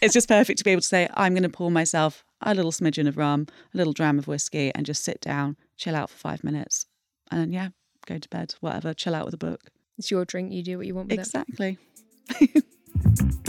it's 0.00 0.14
just 0.14 0.28
perfect 0.28 0.58
to 0.58 0.64
be 0.64 0.70
able 0.70 0.80
to 0.80 0.86
say, 0.86 1.08
I'm 1.14 1.34
going 1.34 1.42
to 1.42 1.48
pour 1.48 1.70
myself 1.70 2.24
a 2.40 2.54
little 2.54 2.72
smidgen 2.72 3.06
of 3.06 3.16
rum, 3.16 3.46
a 3.74 3.76
little 3.76 3.92
dram 3.92 4.18
of 4.18 4.26
whiskey, 4.26 4.72
and 4.74 4.86
just 4.86 5.04
sit 5.04 5.20
down, 5.20 5.56
chill 5.76 5.94
out 5.94 6.10
for 6.10 6.16
five 6.16 6.42
minutes, 6.42 6.86
and 7.30 7.40
then 7.40 7.52
yeah, 7.52 7.68
go 8.06 8.18
to 8.18 8.28
bed, 8.28 8.54
whatever, 8.60 8.94
chill 8.94 9.14
out 9.14 9.24
with 9.24 9.34
a 9.34 9.38
book. 9.38 9.60
It's 9.98 10.10
your 10.10 10.24
drink, 10.24 10.52
you 10.52 10.62
do 10.62 10.78
what 10.78 10.86
you 10.86 10.94
want 10.94 11.10
with 11.10 11.18
it. 11.18 11.22
exactly. 11.22 11.78
it. 12.40 12.64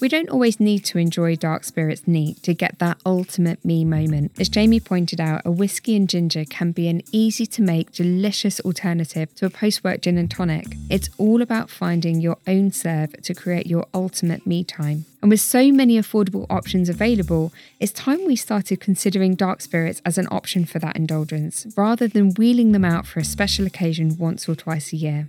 We 0.00 0.08
don't 0.08 0.28
always 0.28 0.60
need 0.60 0.84
to 0.86 0.98
enjoy 0.98 1.34
dark 1.34 1.64
spirits 1.64 2.06
neat 2.06 2.40
to 2.44 2.54
get 2.54 2.78
that 2.78 2.98
ultimate 3.04 3.64
me 3.64 3.84
moment. 3.84 4.30
As 4.38 4.48
Jamie 4.48 4.78
pointed 4.78 5.20
out, 5.20 5.42
a 5.44 5.50
whiskey 5.50 5.96
and 5.96 6.08
ginger 6.08 6.44
can 6.44 6.70
be 6.70 6.86
an 6.86 7.02
easy 7.10 7.46
to 7.46 7.62
make, 7.62 7.90
delicious 7.90 8.60
alternative 8.60 9.34
to 9.34 9.46
a 9.46 9.50
post 9.50 9.82
work 9.82 10.02
gin 10.02 10.16
and 10.16 10.30
tonic. 10.30 10.76
It's 10.88 11.10
all 11.18 11.42
about 11.42 11.68
finding 11.68 12.20
your 12.20 12.38
own 12.46 12.70
serve 12.70 13.20
to 13.22 13.34
create 13.34 13.66
your 13.66 13.86
ultimate 13.92 14.46
me 14.46 14.62
time. 14.62 15.04
And 15.20 15.32
with 15.32 15.40
so 15.40 15.72
many 15.72 15.98
affordable 15.98 16.46
options 16.48 16.88
available, 16.88 17.52
it's 17.80 17.90
time 17.90 18.24
we 18.24 18.36
started 18.36 18.80
considering 18.80 19.34
dark 19.34 19.60
spirits 19.60 20.00
as 20.04 20.16
an 20.16 20.28
option 20.30 20.64
for 20.64 20.78
that 20.78 20.94
indulgence, 20.94 21.66
rather 21.76 22.06
than 22.06 22.34
wheeling 22.34 22.70
them 22.70 22.84
out 22.84 23.04
for 23.04 23.18
a 23.18 23.24
special 23.24 23.66
occasion 23.66 24.16
once 24.16 24.48
or 24.48 24.54
twice 24.54 24.92
a 24.92 24.96
year. 24.96 25.28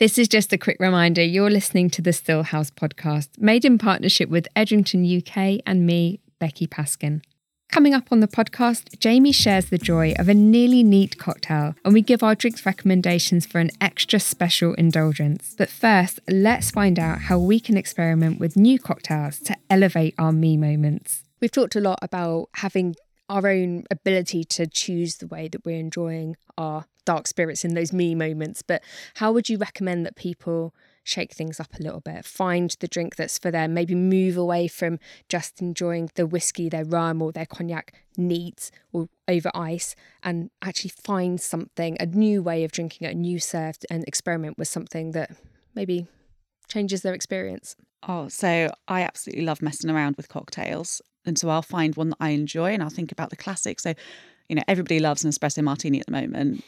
This 0.00 0.16
is 0.16 0.28
just 0.28 0.50
a 0.54 0.56
quick 0.56 0.78
reminder 0.80 1.22
you're 1.22 1.50
listening 1.50 1.90
to 1.90 2.00
the 2.00 2.14
Still 2.14 2.42
House 2.42 2.70
podcast, 2.70 3.38
made 3.38 3.66
in 3.66 3.76
partnership 3.76 4.30
with 4.30 4.48
Edrington 4.56 5.04
UK 5.04 5.60
and 5.66 5.84
me, 5.84 6.20
Becky 6.38 6.66
Paskin. 6.66 7.22
Coming 7.70 7.92
up 7.92 8.04
on 8.10 8.20
the 8.20 8.26
podcast, 8.26 8.98
Jamie 8.98 9.30
shares 9.30 9.66
the 9.66 9.76
joy 9.76 10.14
of 10.18 10.30
a 10.30 10.32
nearly 10.32 10.82
neat 10.82 11.18
cocktail, 11.18 11.74
and 11.84 11.92
we 11.92 12.00
give 12.00 12.22
our 12.22 12.34
drinks 12.34 12.64
recommendations 12.64 13.44
for 13.44 13.58
an 13.58 13.68
extra 13.78 14.18
special 14.18 14.72
indulgence. 14.72 15.54
But 15.58 15.68
first, 15.68 16.18
let's 16.30 16.70
find 16.70 16.98
out 16.98 17.18
how 17.18 17.38
we 17.38 17.60
can 17.60 17.76
experiment 17.76 18.40
with 18.40 18.56
new 18.56 18.78
cocktails 18.78 19.38
to 19.40 19.56
elevate 19.68 20.14
our 20.16 20.32
me 20.32 20.56
moments. 20.56 21.24
We've 21.42 21.52
talked 21.52 21.76
a 21.76 21.80
lot 21.80 21.98
about 22.00 22.48
having 22.54 22.96
our 23.28 23.46
own 23.46 23.84
ability 23.90 24.44
to 24.44 24.66
choose 24.66 25.18
the 25.18 25.26
way 25.26 25.48
that 25.48 25.66
we're 25.66 25.78
enjoying 25.78 26.36
our 26.56 26.86
dark 27.04 27.26
spirits 27.26 27.64
in 27.64 27.74
those 27.74 27.92
me 27.92 28.14
moments. 28.14 28.62
But 28.62 28.82
how 29.14 29.32
would 29.32 29.48
you 29.48 29.58
recommend 29.58 30.06
that 30.06 30.16
people 30.16 30.74
shake 31.02 31.32
things 31.32 31.58
up 31.58 31.74
a 31.78 31.82
little 31.82 32.00
bit, 32.00 32.24
find 32.24 32.76
the 32.80 32.88
drink 32.88 33.16
that's 33.16 33.38
for 33.38 33.50
them, 33.50 33.74
maybe 33.74 33.94
move 33.94 34.36
away 34.36 34.68
from 34.68 34.98
just 35.28 35.60
enjoying 35.60 36.10
the 36.14 36.26
whiskey, 36.26 36.68
their 36.68 36.84
rum, 36.84 37.22
or 37.22 37.32
their 37.32 37.46
cognac 37.46 37.94
neat 38.16 38.70
or 38.92 39.08
over 39.26 39.50
ice, 39.54 39.94
and 40.22 40.50
actually 40.62 40.90
find 40.90 41.40
something, 41.40 41.96
a 41.98 42.06
new 42.06 42.42
way 42.42 42.64
of 42.64 42.72
drinking 42.72 43.08
it, 43.08 43.14
a 43.14 43.18
new 43.18 43.38
serve, 43.40 43.78
and 43.90 44.04
experiment 44.06 44.58
with 44.58 44.68
something 44.68 45.12
that 45.12 45.30
maybe 45.74 46.06
changes 46.68 47.02
their 47.02 47.14
experience? 47.14 47.76
Oh, 48.06 48.28
so 48.28 48.70
I 48.88 49.02
absolutely 49.02 49.44
love 49.44 49.60
messing 49.62 49.90
around 49.90 50.16
with 50.16 50.28
cocktails. 50.28 51.02
And 51.26 51.38
so 51.38 51.50
I'll 51.50 51.62
find 51.62 51.94
one 51.96 52.10
that 52.10 52.16
I 52.20 52.30
enjoy 52.30 52.72
and 52.72 52.82
I'll 52.82 52.88
think 52.88 53.12
about 53.12 53.30
the 53.30 53.36
classics. 53.36 53.82
So, 53.82 53.94
you 54.50 54.56
know, 54.56 54.64
everybody 54.66 54.98
loves 54.98 55.24
an 55.24 55.30
espresso 55.30 55.62
martini 55.62 56.00
at 56.00 56.06
the 56.06 56.12
moment. 56.12 56.64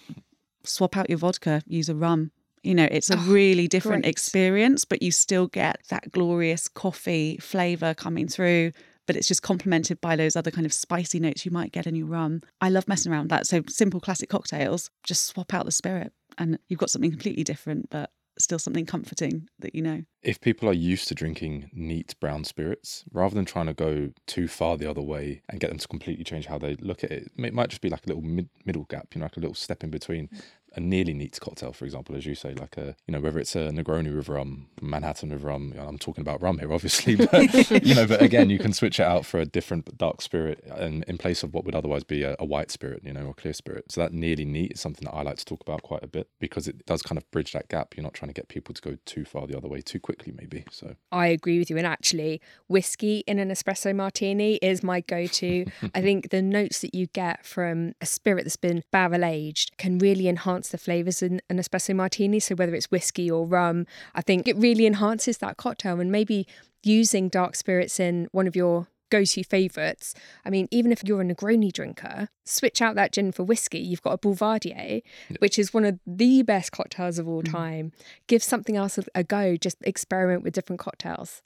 Swap 0.62 0.96
out 0.96 1.10
your 1.10 1.18
vodka, 1.18 1.62
use 1.66 1.88
a 1.88 1.96
rum. 1.96 2.30
You 2.62 2.76
know, 2.76 2.86
it's 2.88 3.10
a 3.10 3.18
oh, 3.18 3.24
really 3.24 3.66
different 3.66 4.04
great. 4.04 4.12
experience, 4.12 4.84
but 4.84 5.02
you 5.02 5.10
still 5.10 5.48
get 5.48 5.80
that 5.90 6.12
glorious 6.12 6.68
coffee 6.68 7.38
flavor 7.38 7.92
coming 7.92 8.28
through. 8.28 8.70
But 9.08 9.16
it's 9.16 9.26
just 9.26 9.42
complemented 9.42 10.00
by 10.00 10.14
those 10.14 10.36
other 10.36 10.52
kind 10.52 10.64
of 10.64 10.72
spicy 10.72 11.18
notes 11.18 11.44
you 11.44 11.50
might 11.50 11.72
get 11.72 11.88
in 11.88 11.96
your 11.96 12.06
rum. 12.06 12.42
I 12.60 12.68
love 12.68 12.86
messing 12.86 13.10
around 13.10 13.22
with 13.22 13.30
that. 13.30 13.48
So 13.48 13.62
simple 13.68 13.98
classic 13.98 14.28
cocktails, 14.28 14.88
just 15.02 15.26
swap 15.26 15.52
out 15.52 15.64
the 15.64 15.72
spirit 15.72 16.12
and 16.38 16.60
you've 16.68 16.78
got 16.78 16.88
something 16.90 17.10
completely 17.10 17.42
different, 17.42 17.90
but 17.90 18.10
still 18.38 18.58
something 18.58 18.86
comforting 18.86 19.48
that 19.58 19.74
you 19.74 19.82
know. 19.82 20.02
If 20.22 20.40
people 20.40 20.68
are 20.68 20.74
used 20.74 21.08
to 21.08 21.14
drinking 21.14 21.70
neat 21.72 22.14
brown 22.20 22.44
spirits, 22.44 23.04
rather 23.12 23.34
than 23.34 23.44
trying 23.44 23.66
to 23.66 23.74
go 23.74 24.10
too 24.26 24.48
far 24.48 24.76
the 24.76 24.88
other 24.88 25.02
way 25.02 25.42
and 25.48 25.60
get 25.60 25.70
them 25.70 25.78
to 25.78 25.88
completely 25.88 26.24
change 26.24 26.46
how 26.46 26.58
they 26.58 26.76
look 26.76 27.04
at 27.04 27.10
it, 27.10 27.30
it 27.36 27.54
might 27.54 27.70
just 27.70 27.82
be 27.82 27.90
like 27.90 28.04
a 28.04 28.08
little 28.08 28.22
mid- 28.22 28.48
middle 28.64 28.84
gap, 28.84 29.08
you 29.14 29.20
know, 29.20 29.26
like 29.26 29.36
a 29.36 29.40
little 29.40 29.54
step 29.54 29.84
in 29.84 29.90
between 29.90 30.28
a 30.74 30.80
nearly 30.80 31.14
neat 31.14 31.38
cocktail, 31.40 31.72
for 31.72 31.84
example, 31.84 32.16
as 32.16 32.26
you 32.26 32.34
say, 32.34 32.54
like 32.54 32.76
a 32.76 32.96
you 33.06 33.12
know 33.12 33.20
whether 33.20 33.38
it's 33.38 33.54
a 33.56 33.70
Negroni 33.70 34.14
with 34.14 34.28
rum, 34.28 34.68
Manhattan 34.80 35.30
with 35.30 35.42
rum. 35.42 35.74
I'm 35.78 35.98
talking 35.98 36.22
about 36.22 36.42
rum 36.42 36.58
here, 36.58 36.72
obviously, 36.72 37.16
but 37.32 37.84
you 37.84 37.94
know, 37.94 38.06
but 38.06 38.22
again, 38.22 38.50
you 38.50 38.58
can 38.58 38.72
switch 38.72 39.00
it 39.00 39.04
out 39.04 39.26
for 39.26 39.40
a 39.40 39.44
different 39.44 39.96
dark 39.98 40.22
spirit, 40.22 40.64
and 40.66 41.04
in 41.04 41.18
place 41.18 41.42
of 41.42 41.54
what 41.54 41.64
would 41.64 41.74
otherwise 41.74 42.04
be 42.04 42.22
a, 42.22 42.36
a, 42.38 42.44
white 42.44 42.70
spirit, 42.70 43.02
you 43.04 43.12
know, 43.12 43.26
or 43.26 43.34
clear 43.34 43.54
spirit. 43.54 43.90
So 43.90 44.00
that 44.00 44.12
nearly 44.12 44.44
neat 44.44 44.72
is 44.72 44.80
something 44.80 45.04
that 45.04 45.14
I 45.14 45.22
like 45.22 45.36
to 45.38 45.44
talk 45.44 45.60
about 45.60 45.82
quite 45.82 46.02
a 46.02 46.08
bit 46.08 46.28
because 46.38 46.68
it 46.68 46.84
does 46.86 47.02
kind 47.02 47.18
of 47.18 47.30
bridge 47.30 47.52
that 47.52 47.68
gap. 47.68 47.96
You're 47.96 48.04
not 48.04 48.14
trying 48.14 48.28
to 48.28 48.34
get 48.34 48.48
people 48.48 48.74
to 48.74 48.82
go 48.82 48.98
too 49.04 49.24
far 49.24 49.46
the 49.46 49.56
other 49.56 49.68
way 49.68 49.80
too 49.80 50.00
quickly, 50.00 50.32
maybe. 50.36 50.64
So 50.70 50.96
I 51.10 51.28
agree 51.28 51.58
with 51.58 51.70
you, 51.70 51.76
and 51.76 51.86
actually, 51.86 52.40
whiskey 52.68 53.24
in 53.26 53.38
an 53.38 53.50
espresso 53.50 53.94
martini 53.94 54.56
is 54.56 54.82
my 54.82 55.00
go-to. 55.00 55.66
I 55.94 56.00
think 56.00 56.30
the 56.30 56.42
notes 56.42 56.80
that 56.80 56.94
you 56.94 57.06
get 57.08 57.44
from 57.46 57.94
a 58.00 58.06
spirit 58.06 58.44
that's 58.44 58.56
been 58.56 58.82
barrel 58.90 59.24
aged 59.24 59.76
can 59.76 59.98
really 59.98 60.28
enhance 60.28 60.61
enhance 60.62 60.68
the 60.68 60.78
flavors 60.78 61.22
in 61.22 61.40
an 61.50 61.58
espresso 61.58 61.94
martini. 61.94 62.40
So 62.40 62.54
whether 62.54 62.74
it's 62.74 62.90
whiskey 62.90 63.30
or 63.30 63.46
rum, 63.46 63.86
I 64.14 64.22
think 64.22 64.46
it 64.46 64.56
really 64.56 64.86
enhances 64.86 65.38
that 65.38 65.56
cocktail. 65.56 66.00
And 66.00 66.12
maybe 66.12 66.46
using 66.84 67.28
dark 67.28 67.56
spirits 67.56 67.98
in 67.98 68.28
one 68.32 68.46
of 68.46 68.54
your 68.54 68.86
go-to 69.10 69.44
favourites. 69.44 70.14
I 70.44 70.50
mean, 70.50 70.68
even 70.70 70.90
if 70.90 71.02
you're 71.04 71.20
a 71.20 71.24
Negroni 71.24 71.70
drinker, 71.70 72.28
switch 72.46 72.80
out 72.80 72.94
that 72.94 73.12
gin 73.12 73.32
for 73.32 73.44
whiskey. 73.44 73.78
You've 73.78 74.02
got 74.02 74.14
a 74.14 74.18
Boulevardier, 74.18 75.02
which 75.38 75.58
is 75.58 75.74
one 75.74 75.84
of 75.84 75.98
the 76.06 76.42
best 76.42 76.72
cocktails 76.72 77.18
of 77.18 77.28
all 77.28 77.42
mm. 77.42 77.50
time. 77.50 77.90
Mm. 77.90 78.04
Give 78.26 78.42
something 78.42 78.76
else 78.76 78.98
a 79.14 79.22
go. 79.22 79.56
Just 79.56 79.76
experiment 79.82 80.42
with 80.42 80.54
different 80.54 80.80
cocktails. 80.80 81.42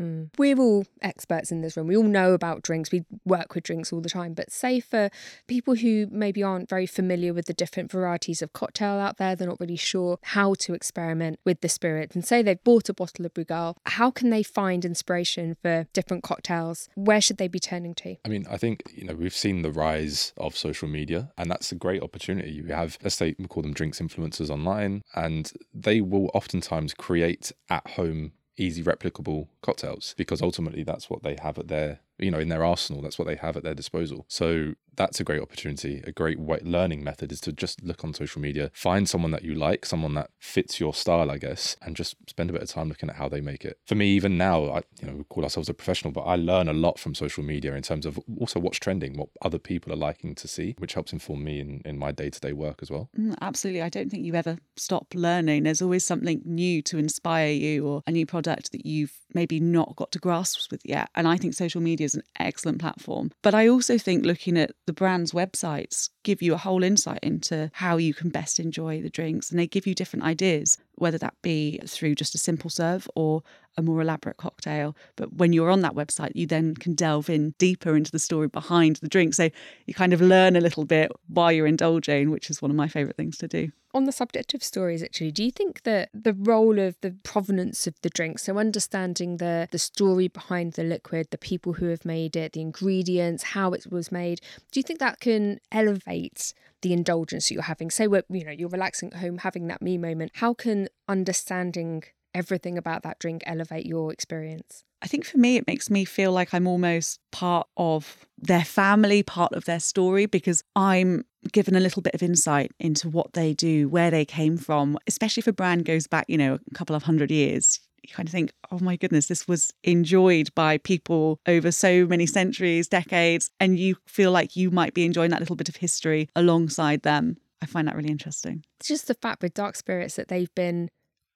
Mm. 0.00 0.30
We're 0.38 0.58
all 0.58 0.86
experts 1.02 1.52
in 1.52 1.60
this 1.60 1.76
room. 1.76 1.86
We 1.86 1.96
all 1.96 2.02
know 2.02 2.32
about 2.32 2.62
drinks. 2.62 2.90
We 2.90 3.04
work 3.24 3.54
with 3.54 3.64
drinks 3.64 3.92
all 3.92 4.00
the 4.00 4.08
time. 4.08 4.34
But 4.34 4.50
say 4.50 4.80
for 4.80 5.10
people 5.46 5.74
who 5.74 6.06
maybe 6.10 6.42
aren't 6.42 6.68
very 6.68 6.86
familiar 6.86 7.34
with 7.34 7.46
the 7.46 7.52
different 7.52 7.90
varieties 7.90 8.42
of 8.42 8.52
cocktail 8.52 8.98
out 8.98 9.18
there, 9.18 9.36
they're 9.36 9.48
not 9.48 9.60
really 9.60 9.76
sure 9.76 10.18
how 10.22 10.54
to 10.54 10.74
experiment 10.74 11.38
with 11.44 11.60
the 11.60 11.68
spirit. 11.68 12.14
And 12.14 12.24
say 12.24 12.42
they've 12.42 12.62
bought 12.64 12.88
a 12.88 12.94
bottle 12.94 13.26
of 13.26 13.34
Brugal, 13.34 13.76
how 13.86 14.10
can 14.10 14.30
they 14.30 14.42
find 14.42 14.84
inspiration 14.84 15.56
for 15.62 15.86
different 15.92 16.22
cocktails? 16.22 16.88
Where 16.94 17.20
should 17.20 17.36
they 17.36 17.48
be 17.48 17.60
turning 17.60 17.94
to? 17.96 18.16
I 18.24 18.28
mean, 18.28 18.46
I 18.50 18.56
think, 18.56 18.82
you 18.94 19.04
know, 19.04 19.14
we've 19.14 19.34
seen 19.34 19.62
the 19.62 19.72
rise 19.72 20.32
of 20.36 20.56
social 20.56 20.88
media, 20.88 21.32
and 21.36 21.50
that's 21.50 21.72
a 21.72 21.74
great 21.74 22.02
opportunity. 22.02 22.50
You 22.50 22.66
have, 22.68 22.98
let's 23.02 23.16
say, 23.16 23.34
we 23.38 23.46
call 23.46 23.62
them 23.62 23.74
drinks 23.74 24.00
influencers 24.00 24.50
online, 24.50 25.02
and 25.14 25.52
they 25.74 26.00
will 26.00 26.30
oftentimes 26.34 26.94
create 26.94 27.52
at 27.68 27.86
home 27.90 28.32
easy 28.60 28.82
replicable 28.82 29.48
cocktails 29.62 30.14
because 30.16 30.42
ultimately 30.42 30.82
that's 30.82 31.08
what 31.08 31.22
they 31.22 31.36
have 31.42 31.58
at 31.58 31.68
their 31.68 32.00
you 32.20 32.30
know, 32.30 32.38
in 32.38 32.48
their 32.48 32.64
arsenal. 32.64 33.02
That's 33.02 33.18
what 33.18 33.26
they 33.26 33.36
have 33.36 33.56
at 33.56 33.62
their 33.62 33.74
disposal. 33.74 34.24
So 34.28 34.74
that's 34.96 35.20
a 35.20 35.24
great 35.24 35.40
opportunity. 35.40 36.02
A 36.06 36.12
great 36.12 36.38
learning 36.38 37.02
method 37.02 37.32
is 37.32 37.40
to 37.42 37.52
just 37.52 37.82
look 37.82 38.04
on 38.04 38.12
social 38.12 38.42
media, 38.42 38.70
find 38.74 39.08
someone 39.08 39.30
that 39.30 39.42
you 39.42 39.54
like, 39.54 39.86
someone 39.86 40.14
that 40.14 40.30
fits 40.38 40.78
your 40.78 40.92
style, 40.92 41.30
I 41.30 41.38
guess, 41.38 41.76
and 41.80 41.96
just 41.96 42.16
spend 42.28 42.50
a 42.50 42.52
bit 42.52 42.62
of 42.62 42.68
time 42.68 42.88
looking 42.88 43.08
at 43.08 43.16
how 43.16 43.28
they 43.28 43.40
make 43.40 43.64
it. 43.64 43.78
For 43.86 43.94
me, 43.94 44.08
even 44.10 44.36
now, 44.36 44.70
I 44.70 44.82
you 45.00 45.06
know 45.06 45.14
we 45.14 45.24
call 45.24 45.44
ourselves 45.44 45.68
a 45.68 45.74
professional, 45.74 46.12
but 46.12 46.22
I 46.22 46.36
learn 46.36 46.68
a 46.68 46.74
lot 46.74 46.98
from 46.98 47.14
social 47.14 47.42
media 47.42 47.74
in 47.74 47.82
terms 47.82 48.04
of 48.04 48.18
also 48.38 48.60
what's 48.60 48.78
trending, 48.78 49.16
what 49.16 49.28
other 49.42 49.58
people 49.58 49.92
are 49.92 49.96
liking 49.96 50.34
to 50.34 50.48
see, 50.48 50.74
which 50.78 50.94
helps 50.94 51.12
inform 51.12 51.44
me 51.44 51.60
in, 51.60 51.80
in 51.84 51.98
my 51.98 52.12
day 52.12 52.28
to 52.28 52.40
day 52.40 52.52
work 52.52 52.80
as 52.82 52.90
well. 52.90 53.08
Mm, 53.18 53.36
absolutely. 53.40 53.82
I 53.82 53.88
don't 53.88 54.10
think 54.10 54.26
you 54.26 54.34
ever 54.34 54.58
stop 54.76 55.06
learning. 55.14 55.62
There's 55.62 55.82
always 55.82 56.04
something 56.04 56.42
new 56.44 56.82
to 56.82 56.98
inspire 56.98 57.52
you 57.52 57.86
or 57.86 58.02
a 58.06 58.12
new 58.12 58.26
product 58.26 58.72
that 58.72 58.84
you've 58.84 59.14
maybe 59.34 59.60
not 59.60 59.96
got 59.96 60.12
to 60.12 60.18
grasp 60.18 60.70
with 60.70 60.82
yet. 60.84 61.08
And 61.14 61.26
I 61.26 61.36
think 61.36 61.54
social 61.54 61.80
media 61.80 62.09
is 62.10 62.14
an 62.16 62.22
excellent 62.38 62.78
platform. 62.78 63.30
But 63.42 63.54
I 63.54 63.68
also 63.68 63.98
think 63.98 64.24
looking 64.24 64.58
at 64.58 64.72
the 64.86 64.92
brand's 64.92 65.32
websites 65.32 66.10
give 66.22 66.42
you 66.42 66.54
a 66.54 66.58
whole 66.58 66.82
insight 66.82 67.20
into 67.22 67.70
how 67.74 67.96
you 67.96 68.14
can 68.14 68.30
best 68.30 68.60
enjoy 68.60 69.00
the 69.00 69.10
drinks 69.10 69.50
and 69.50 69.58
they 69.58 69.66
give 69.66 69.86
you 69.86 69.94
different 69.94 70.24
ideas 70.24 70.78
whether 70.94 71.18
that 71.18 71.34
be 71.42 71.80
through 71.86 72.14
just 72.14 72.34
a 72.34 72.38
simple 72.38 72.70
serve 72.70 73.08
or 73.14 73.42
a 73.76 73.82
more 73.82 74.00
elaborate 74.00 74.36
cocktail. 74.36 74.96
But 75.16 75.34
when 75.34 75.52
you're 75.52 75.70
on 75.70 75.80
that 75.80 75.94
website, 75.94 76.32
you 76.34 76.46
then 76.46 76.74
can 76.74 76.94
delve 76.94 77.30
in 77.30 77.54
deeper 77.58 77.96
into 77.96 78.10
the 78.10 78.18
story 78.18 78.48
behind 78.48 78.96
the 78.96 79.08
drink. 79.08 79.34
So 79.34 79.50
you 79.86 79.94
kind 79.94 80.12
of 80.12 80.20
learn 80.20 80.56
a 80.56 80.60
little 80.60 80.84
bit 80.84 81.10
while 81.28 81.52
you're 81.52 81.66
indulging, 81.66 82.30
which 82.30 82.50
is 82.50 82.60
one 82.60 82.70
of 82.70 82.76
my 82.76 82.88
favourite 82.88 83.16
things 83.16 83.38
to 83.38 83.48
do. 83.48 83.70
On 83.92 84.04
the 84.04 84.12
subject 84.12 84.54
of 84.54 84.62
stories, 84.62 85.02
actually, 85.02 85.32
do 85.32 85.42
you 85.42 85.50
think 85.50 85.82
that 85.82 86.10
the 86.14 86.32
role 86.34 86.78
of 86.78 87.00
the 87.00 87.16
provenance 87.24 87.88
of 87.88 88.00
the 88.02 88.10
drink, 88.10 88.38
so 88.38 88.56
understanding 88.56 89.38
the 89.38 89.66
the 89.72 89.80
story 89.80 90.28
behind 90.28 90.74
the 90.74 90.84
liquid, 90.84 91.26
the 91.30 91.38
people 91.38 91.72
who 91.72 91.86
have 91.86 92.04
made 92.04 92.36
it, 92.36 92.52
the 92.52 92.60
ingredients, 92.60 93.42
how 93.42 93.72
it 93.72 93.90
was 93.90 94.12
made, 94.12 94.40
do 94.70 94.78
you 94.78 94.84
think 94.84 95.00
that 95.00 95.18
can 95.18 95.58
elevate 95.72 96.54
the 96.82 96.92
indulgence 96.92 97.48
that 97.48 97.54
you're 97.54 97.62
having. 97.64 97.90
Say, 97.90 98.06
we're, 98.06 98.24
you 98.28 98.44
know, 98.44 98.52
you're 98.52 98.68
relaxing 98.68 99.12
at 99.12 99.20
home, 99.20 99.38
having 99.38 99.66
that 99.68 99.82
me 99.82 99.98
moment. 99.98 100.32
How 100.34 100.54
can 100.54 100.88
understanding 101.08 102.04
everything 102.34 102.78
about 102.78 103.02
that 103.02 103.18
drink 103.18 103.42
elevate 103.46 103.86
your 103.86 104.12
experience? 104.12 104.84
I 105.02 105.06
think 105.06 105.24
for 105.24 105.38
me, 105.38 105.56
it 105.56 105.66
makes 105.66 105.88
me 105.88 106.04
feel 106.04 106.30
like 106.30 106.52
I'm 106.52 106.66
almost 106.66 107.20
part 107.32 107.66
of 107.76 108.26
their 108.36 108.64
family, 108.64 109.22
part 109.22 109.52
of 109.52 109.64
their 109.64 109.80
story, 109.80 110.26
because 110.26 110.62
I'm 110.76 111.24
given 111.52 111.74
a 111.74 111.80
little 111.80 112.02
bit 112.02 112.14
of 112.14 112.22
insight 112.22 112.72
into 112.78 113.08
what 113.08 113.32
they 113.32 113.54
do, 113.54 113.88
where 113.88 114.10
they 114.10 114.26
came 114.26 114.58
from, 114.58 114.98
especially 115.06 115.40
if 115.40 115.46
a 115.46 115.54
brand 115.54 115.86
goes 115.86 116.06
back, 116.06 116.26
you 116.28 116.36
know, 116.36 116.58
a 116.70 116.74
couple 116.74 116.94
of 116.94 117.04
hundred 117.04 117.30
years 117.30 117.80
you 118.02 118.14
kind 118.14 118.28
of 118.28 118.32
think, 118.32 118.52
oh 118.70 118.78
my 118.80 118.96
goodness, 118.96 119.26
this 119.26 119.46
was 119.46 119.72
enjoyed 119.84 120.54
by 120.54 120.78
people 120.78 121.40
over 121.46 121.70
so 121.72 122.06
many 122.06 122.26
centuries, 122.26 122.88
decades, 122.88 123.50
and 123.60 123.78
you 123.78 123.96
feel 124.06 124.32
like 124.32 124.56
you 124.56 124.70
might 124.70 124.94
be 124.94 125.04
enjoying 125.04 125.30
that 125.30 125.40
little 125.40 125.56
bit 125.56 125.68
of 125.68 125.76
history 125.76 126.28
alongside 126.34 127.02
them. 127.02 127.36
I 127.62 127.66
find 127.66 127.86
that 127.88 127.96
really 127.96 128.10
interesting. 128.10 128.64
It's 128.80 128.88
just 128.88 129.06
the 129.06 129.14
fact 129.14 129.42
with 129.42 129.54
dark 129.54 129.76
spirits 129.76 130.16
that 130.16 130.28
they've 130.28 130.54
been 130.54 130.88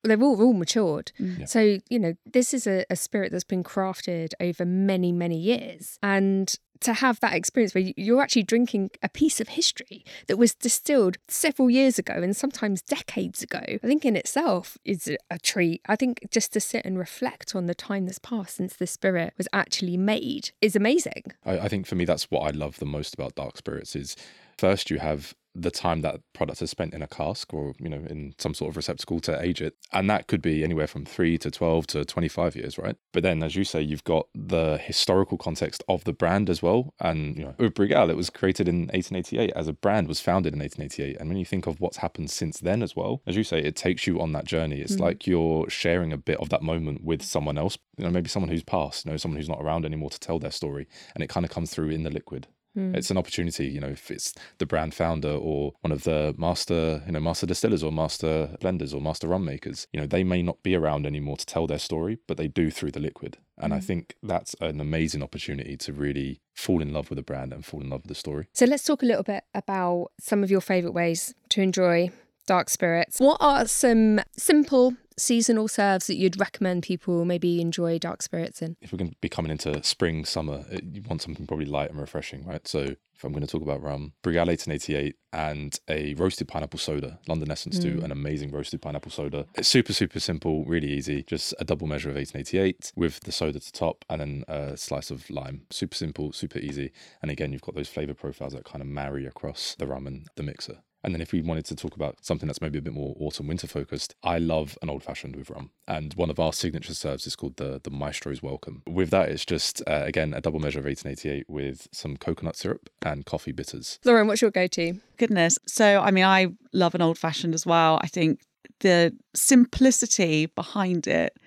they've 0.07 0.21
all, 0.21 0.41
all 0.41 0.53
matured. 0.53 1.11
Mm. 1.19 1.39
Yeah. 1.39 1.45
So, 1.45 1.79
you 1.89 1.99
know, 1.99 2.13
this 2.25 2.53
is 2.53 2.67
a, 2.67 2.85
a, 2.89 2.95
spirit 2.95 3.31
that's 3.31 3.43
been 3.43 3.63
crafted 3.63 4.33
over 4.39 4.65
many, 4.65 5.11
many 5.11 5.37
years. 5.37 5.99
And 6.01 6.53
to 6.81 6.93
have 6.93 7.19
that 7.21 7.33
experience 7.33 7.73
where 7.73 7.91
you're 7.95 8.21
actually 8.21 8.43
drinking 8.43 8.91
a 9.01 9.09
piece 9.09 9.39
of 9.39 9.49
history 9.49 10.03
that 10.27 10.37
was 10.37 10.53
distilled 10.53 11.17
several 11.27 11.69
years 11.69 11.97
ago 11.97 12.13
and 12.13 12.35
sometimes 12.35 12.81
decades 12.81 13.41
ago, 13.41 13.61
I 13.61 13.77
think 13.87 14.05
in 14.05 14.15
itself 14.15 14.77
is 14.83 15.11
a 15.29 15.39
treat. 15.39 15.81
I 15.87 15.95
think 15.95 16.19
just 16.31 16.53
to 16.53 16.59
sit 16.59 16.85
and 16.85 16.97
reflect 16.97 17.55
on 17.55 17.65
the 17.65 17.75
time 17.75 18.05
that's 18.05 18.19
passed 18.19 18.57
since 18.57 18.75
the 18.75 18.87
spirit 18.87 19.33
was 19.37 19.47
actually 19.53 19.97
made 19.97 20.51
is 20.61 20.75
amazing. 20.75 21.23
I, 21.45 21.59
I 21.59 21.67
think 21.67 21.87
for 21.87 21.95
me, 21.95 22.05
that's 22.05 22.29
what 22.29 22.41
I 22.41 22.51
love 22.51 22.77
the 22.77 22.85
most 22.85 23.13
about 23.13 23.35
dark 23.35 23.57
spirits 23.57 23.95
is 23.95 24.15
first 24.57 24.89
you 24.89 24.99
have 24.99 25.33
the 25.55 25.71
time 25.71 26.01
that 26.01 26.19
product 26.33 26.61
is 26.61 26.69
spent 26.69 26.93
in 26.93 27.01
a 27.01 27.07
cask 27.07 27.53
or 27.53 27.73
you 27.79 27.89
know 27.89 28.03
in 28.09 28.35
some 28.37 28.53
sort 28.53 28.69
of 28.69 28.75
receptacle 28.75 29.19
to 29.21 29.41
age 29.41 29.61
it. 29.61 29.75
And 29.93 30.09
that 30.09 30.27
could 30.27 30.41
be 30.41 30.63
anywhere 30.63 30.87
from 30.87 31.05
3 31.05 31.37
to 31.39 31.49
12 31.49 31.87
to 31.87 32.05
25 32.05 32.55
years 32.55 32.77
right? 32.77 32.95
But 33.13 33.23
then 33.23 33.41
as 33.41 33.55
you 33.55 33.63
say 33.63 33.81
you've 33.81 34.03
got 34.03 34.27
the 34.35 34.77
historical 34.77 35.37
context 35.37 35.83
of 35.87 36.03
the 36.03 36.13
brand 36.13 36.49
as 36.49 36.61
well. 36.61 36.93
And 36.99 37.37
you 37.37 37.43
know 37.45 37.55
with 37.57 37.73
Brugal 37.73 38.09
it 38.09 38.17
was 38.17 38.29
created 38.29 38.67
in 38.67 38.87
1888 38.87 39.53
as 39.55 39.67
a 39.67 39.73
brand 39.73 40.07
was 40.07 40.19
founded 40.19 40.53
in 40.53 40.59
1888 40.59 41.19
and 41.19 41.29
when 41.29 41.37
you 41.37 41.45
think 41.45 41.67
of 41.67 41.79
what's 41.79 41.97
happened 41.97 42.29
since 42.29 42.59
then 42.59 42.83
as 42.83 42.95
well 42.95 43.21
as 43.25 43.35
you 43.35 43.43
say 43.43 43.59
it 43.59 43.75
takes 43.75 44.05
you 44.05 44.19
on 44.19 44.33
that 44.33 44.45
journey. 44.45 44.81
It's 44.81 44.97
mm. 44.97 45.01
like 45.01 45.25
you're 45.25 45.69
sharing 45.69 46.11
a 46.11 46.17
bit 46.17 46.37
of 46.39 46.49
that 46.49 46.61
moment 46.61 47.03
with 47.03 47.23
someone 47.23 47.57
else 47.57 47.77
you 47.97 48.03
know 48.03 48.11
maybe 48.11 48.29
someone 48.29 48.49
who's 48.49 48.63
passed 48.63 49.05
you 49.05 49.11
know 49.11 49.17
someone 49.17 49.37
who's 49.37 49.49
not 49.49 49.61
around 49.61 49.85
anymore 49.85 50.09
to 50.09 50.19
tell 50.19 50.39
their 50.39 50.51
story. 50.51 50.87
And 51.13 51.23
it 51.23 51.27
kind 51.27 51.45
of 51.45 51.51
comes 51.51 51.71
through 51.71 51.89
in 51.89 52.03
the 52.03 52.09
liquid 52.09 52.47
Mm. 52.75 52.95
It's 52.95 53.11
an 53.11 53.17
opportunity, 53.17 53.67
you 53.67 53.79
know, 53.79 53.89
if 53.89 54.11
it's 54.11 54.33
the 54.57 54.65
brand 54.65 54.93
founder 54.93 55.31
or 55.31 55.73
one 55.81 55.91
of 55.91 56.03
the 56.03 56.35
master, 56.37 57.03
you 57.05 57.13
know, 57.13 57.19
master 57.19 57.45
distillers 57.45 57.83
or 57.83 57.91
master 57.91 58.55
blenders 58.61 58.93
or 58.93 59.01
master 59.01 59.27
rum 59.27 59.45
makers, 59.45 59.87
you 59.91 59.99
know, 59.99 60.07
they 60.07 60.23
may 60.23 60.41
not 60.41 60.61
be 60.63 60.75
around 60.75 61.05
anymore 61.05 61.37
to 61.37 61.45
tell 61.45 61.67
their 61.67 61.79
story, 61.79 62.17
but 62.27 62.37
they 62.37 62.47
do 62.47 62.69
through 62.69 62.91
the 62.91 62.99
liquid. 62.99 63.37
And 63.57 63.71
mm. 63.71 63.77
I 63.77 63.79
think 63.79 64.15
that's 64.21 64.55
an 64.59 64.81
amazing 64.81 65.23
opportunity 65.23 65.77
to 65.77 65.93
really 65.93 66.41
fall 66.55 66.81
in 66.81 66.91
love 66.91 67.09
with 67.09 67.19
a 67.19 67.23
brand 67.23 67.53
and 67.53 67.65
fall 67.65 67.81
in 67.81 67.89
love 67.89 68.01
with 68.01 68.09
the 68.09 68.15
story. 68.15 68.47
So 68.53 68.65
let's 68.65 68.83
talk 68.83 69.01
a 69.01 69.05
little 69.05 69.23
bit 69.23 69.43
about 69.53 70.11
some 70.19 70.43
of 70.43 70.51
your 70.51 70.61
favorite 70.61 70.93
ways 70.93 71.33
to 71.49 71.61
enjoy 71.61 72.11
dark 72.47 72.69
spirits. 72.69 73.19
What 73.19 73.37
are 73.39 73.65
some 73.67 74.21
simple 74.37 74.93
seasonal 75.17 75.67
serves 75.67 76.07
that 76.07 76.15
you'd 76.15 76.39
recommend 76.39 76.83
people 76.83 77.25
maybe 77.25 77.61
enjoy 77.61 77.97
dark 77.97 78.21
spirits 78.21 78.61
in? 78.61 78.75
If 78.81 78.91
we're 78.91 78.97
going 78.97 79.11
to 79.11 79.17
be 79.21 79.29
coming 79.29 79.51
into 79.51 79.81
spring, 79.83 80.25
summer, 80.25 80.65
you 80.71 81.01
want 81.07 81.21
something 81.21 81.47
probably 81.47 81.65
light 81.65 81.89
and 81.89 81.99
refreshing, 81.99 82.45
right? 82.45 82.67
So 82.67 82.95
if 83.15 83.23
I'm 83.23 83.31
going 83.31 83.45
to 83.45 83.51
talk 83.51 83.61
about 83.61 83.81
rum, 83.81 84.13
Brugal 84.23 84.47
1888 84.47 85.15
and 85.31 85.79
a 85.89 86.13
roasted 86.15 86.47
pineapple 86.47 86.79
soda. 86.79 87.19
London 87.27 87.49
Essence 87.49 87.79
mm. 87.79 87.81
do 87.81 88.03
an 88.03 88.11
amazing 88.11 88.51
roasted 88.51 88.81
pineapple 88.81 89.11
soda. 89.11 89.45
It's 89.55 89.69
super, 89.69 89.93
super 89.93 90.19
simple, 90.19 90.65
really 90.65 90.91
easy. 90.91 91.23
Just 91.23 91.53
a 91.59 91.63
double 91.63 91.87
measure 91.87 92.09
of 92.09 92.15
1888 92.15 92.91
with 92.95 93.21
the 93.21 93.31
soda 93.31 93.59
to 93.59 93.71
top 93.71 94.03
and 94.09 94.21
then 94.21 94.43
a 94.47 94.75
slice 94.75 95.11
of 95.11 95.29
lime. 95.29 95.61
Super 95.69 95.95
simple, 95.95 96.33
super 96.33 96.59
easy. 96.59 96.91
And 97.21 97.31
again, 97.31 97.53
you've 97.53 97.61
got 97.61 97.75
those 97.75 97.89
flavor 97.89 98.13
profiles 98.13 98.53
that 98.53 98.65
kind 98.65 98.81
of 98.81 98.87
marry 98.87 99.25
across 99.25 99.75
the 99.79 99.87
rum 99.87 100.07
and 100.07 100.27
the 100.35 100.43
mixer. 100.43 100.79
And 101.05 101.13
then 101.13 101.21
if 101.21 101.31
we 101.31 101.41
wanted 101.43 101.65
to 101.65 101.75
talk 101.75 101.95
about 101.95 102.17
something 102.25 102.47
that's 102.47 102.61
maybe 102.61 102.79
a 102.79 102.81
bit 102.81 102.93
more 102.93 103.15
autumn 103.19 103.45
winter 103.45 103.67
focused, 103.67 104.15
I 104.23 104.39
love 104.39 104.75
an 104.81 104.89
old 104.89 105.03
fashioned 105.03 105.35
with 105.35 105.51
rum. 105.51 105.69
And 105.87 106.15
one 106.15 106.31
of 106.31 106.39
our 106.39 106.51
signature 106.51 106.95
serves 106.95 107.27
is 107.27 107.35
called 107.35 107.57
the 107.57 107.79
the 107.83 107.91
Maestro's 107.91 108.41
Welcome. 108.41 108.81
With 108.87 109.11
that, 109.11 109.29
it's 109.29 109.45
just 109.45 109.83
uh, 109.85 110.01
again 110.03 110.33
a 110.33 110.41
double 110.41 110.59
measure 110.59 110.79
of 110.79 110.85
1888 110.85 111.47
with 111.47 111.87
some 111.91 112.17
coconut 112.17 112.55
syrup 112.55 112.89
and 113.03 113.23
coffee 113.23 113.51
bitters. 113.51 113.99
Lauren, 114.03 114.25
what's 114.25 114.41
your 114.41 114.49
go 114.49 114.65
to? 114.65 114.99
Goodness. 115.17 115.59
So 115.67 116.01
I 116.01 116.09
mean, 116.09 116.25
I 116.25 116.47
love 116.73 116.95
an 116.95 117.03
old 117.03 117.19
fashioned 117.19 117.53
as 117.53 117.67
well. 117.67 117.99
I 118.01 118.07
think 118.07 118.41
the 118.79 119.15
simplicity 119.35 120.47
behind 120.47 121.05
it 121.05 121.37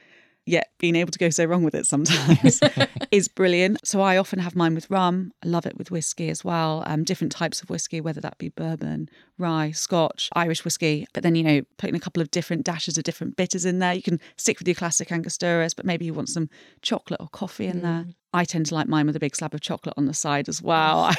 yet 0.49 0.71
being 0.79 0.97
able 0.97 1.11
to 1.11 1.19
go 1.19 1.31
so 1.31 1.45
wrong 1.45 1.63
with 1.63 1.75
it 1.75 1.87
sometimes 1.87 2.61
is 3.11 3.29
brilliant. 3.29 3.87
So 3.87 4.01
I 4.01 4.17
often 4.17 4.39
have 4.39 4.57
mine 4.57 4.75
with 4.75 4.91
rum. 4.91 5.33
I 5.45 5.49
love 5.49 5.67
it 5.67 5.77
with 5.77 5.91
whiskey 5.91 6.31
as 6.31 6.45
well. 6.45 6.83
Um, 6.87 7.05
different 7.05 7.33
types 7.33 7.63
of 7.63 7.71
whiskey, 7.71 8.01
whether 8.01 8.21
that 8.21 8.39
be 8.39 8.49
bourbon, 8.49 9.09
rye, 9.37 9.71
Scotch, 9.73 10.31
Irish 10.35 10.65
whiskey. 10.65 11.07
But 11.13 11.23
then 11.23 11.35
you 11.35 11.43
know, 11.43 11.63
putting 11.77 11.97
a 11.97 12.01
couple 12.01 12.23
of 12.23 12.31
different 12.31 12.65
dashes 12.65 12.97
of 12.97 13.05
different 13.05 13.37
bitters 13.37 13.65
in 13.65 13.79
there. 13.79 13.93
You 13.93 14.03
can 14.03 14.21
stick 14.37 14.59
with 14.59 14.69
your 14.69 14.75
classic 14.75 15.09
Angosturas, 15.09 15.77
but 15.77 15.85
maybe 15.85 16.05
you 16.05 16.15
want 16.15 16.29
some 16.29 16.49
chocolate 16.83 17.21
or 17.21 17.29
coffee 17.29 17.67
in 17.67 17.81
mm. 17.81 17.83
there. 17.83 18.07
I 18.35 18.45
tend 18.45 18.67
to 18.67 18.75
like 18.75 18.88
mine 18.88 19.07
with 19.07 19.17
a 19.17 19.21
big 19.21 19.35
slab 19.35 19.55
of 19.55 19.61
chocolate 19.61 19.95
on 19.97 20.05
the 20.05 20.14
side 20.14 20.49
as 20.49 20.61
well. 20.61 21.11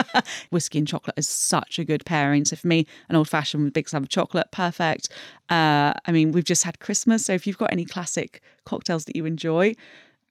Whiskey 0.50 0.78
and 0.78 0.88
chocolate 0.88 1.18
is 1.18 1.28
such 1.28 1.78
a 1.78 1.84
good 1.84 2.04
pairing. 2.06 2.44
So 2.46 2.56
for 2.56 2.66
me, 2.66 2.86
an 3.08 3.16
old 3.16 3.28
fashioned 3.28 3.62
with 3.62 3.68
a 3.68 3.72
big 3.72 3.88
slab 3.88 4.02
of 4.02 4.08
chocolate, 4.08 4.50
perfect. 4.50 5.10
Uh, 5.50 5.92
I 6.06 6.12
mean, 6.12 6.32
we've 6.32 6.44
just 6.44 6.64
had 6.64 6.80
Christmas. 6.80 7.26
So 7.26 7.34
if 7.34 7.46
you've 7.46 7.58
got 7.58 7.72
any 7.72 7.84
classic 7.84 8.40
cocktails 8.64 9.04
that 9.04 9.14
you 9.16 9.26
enjoy, 9.26 9.74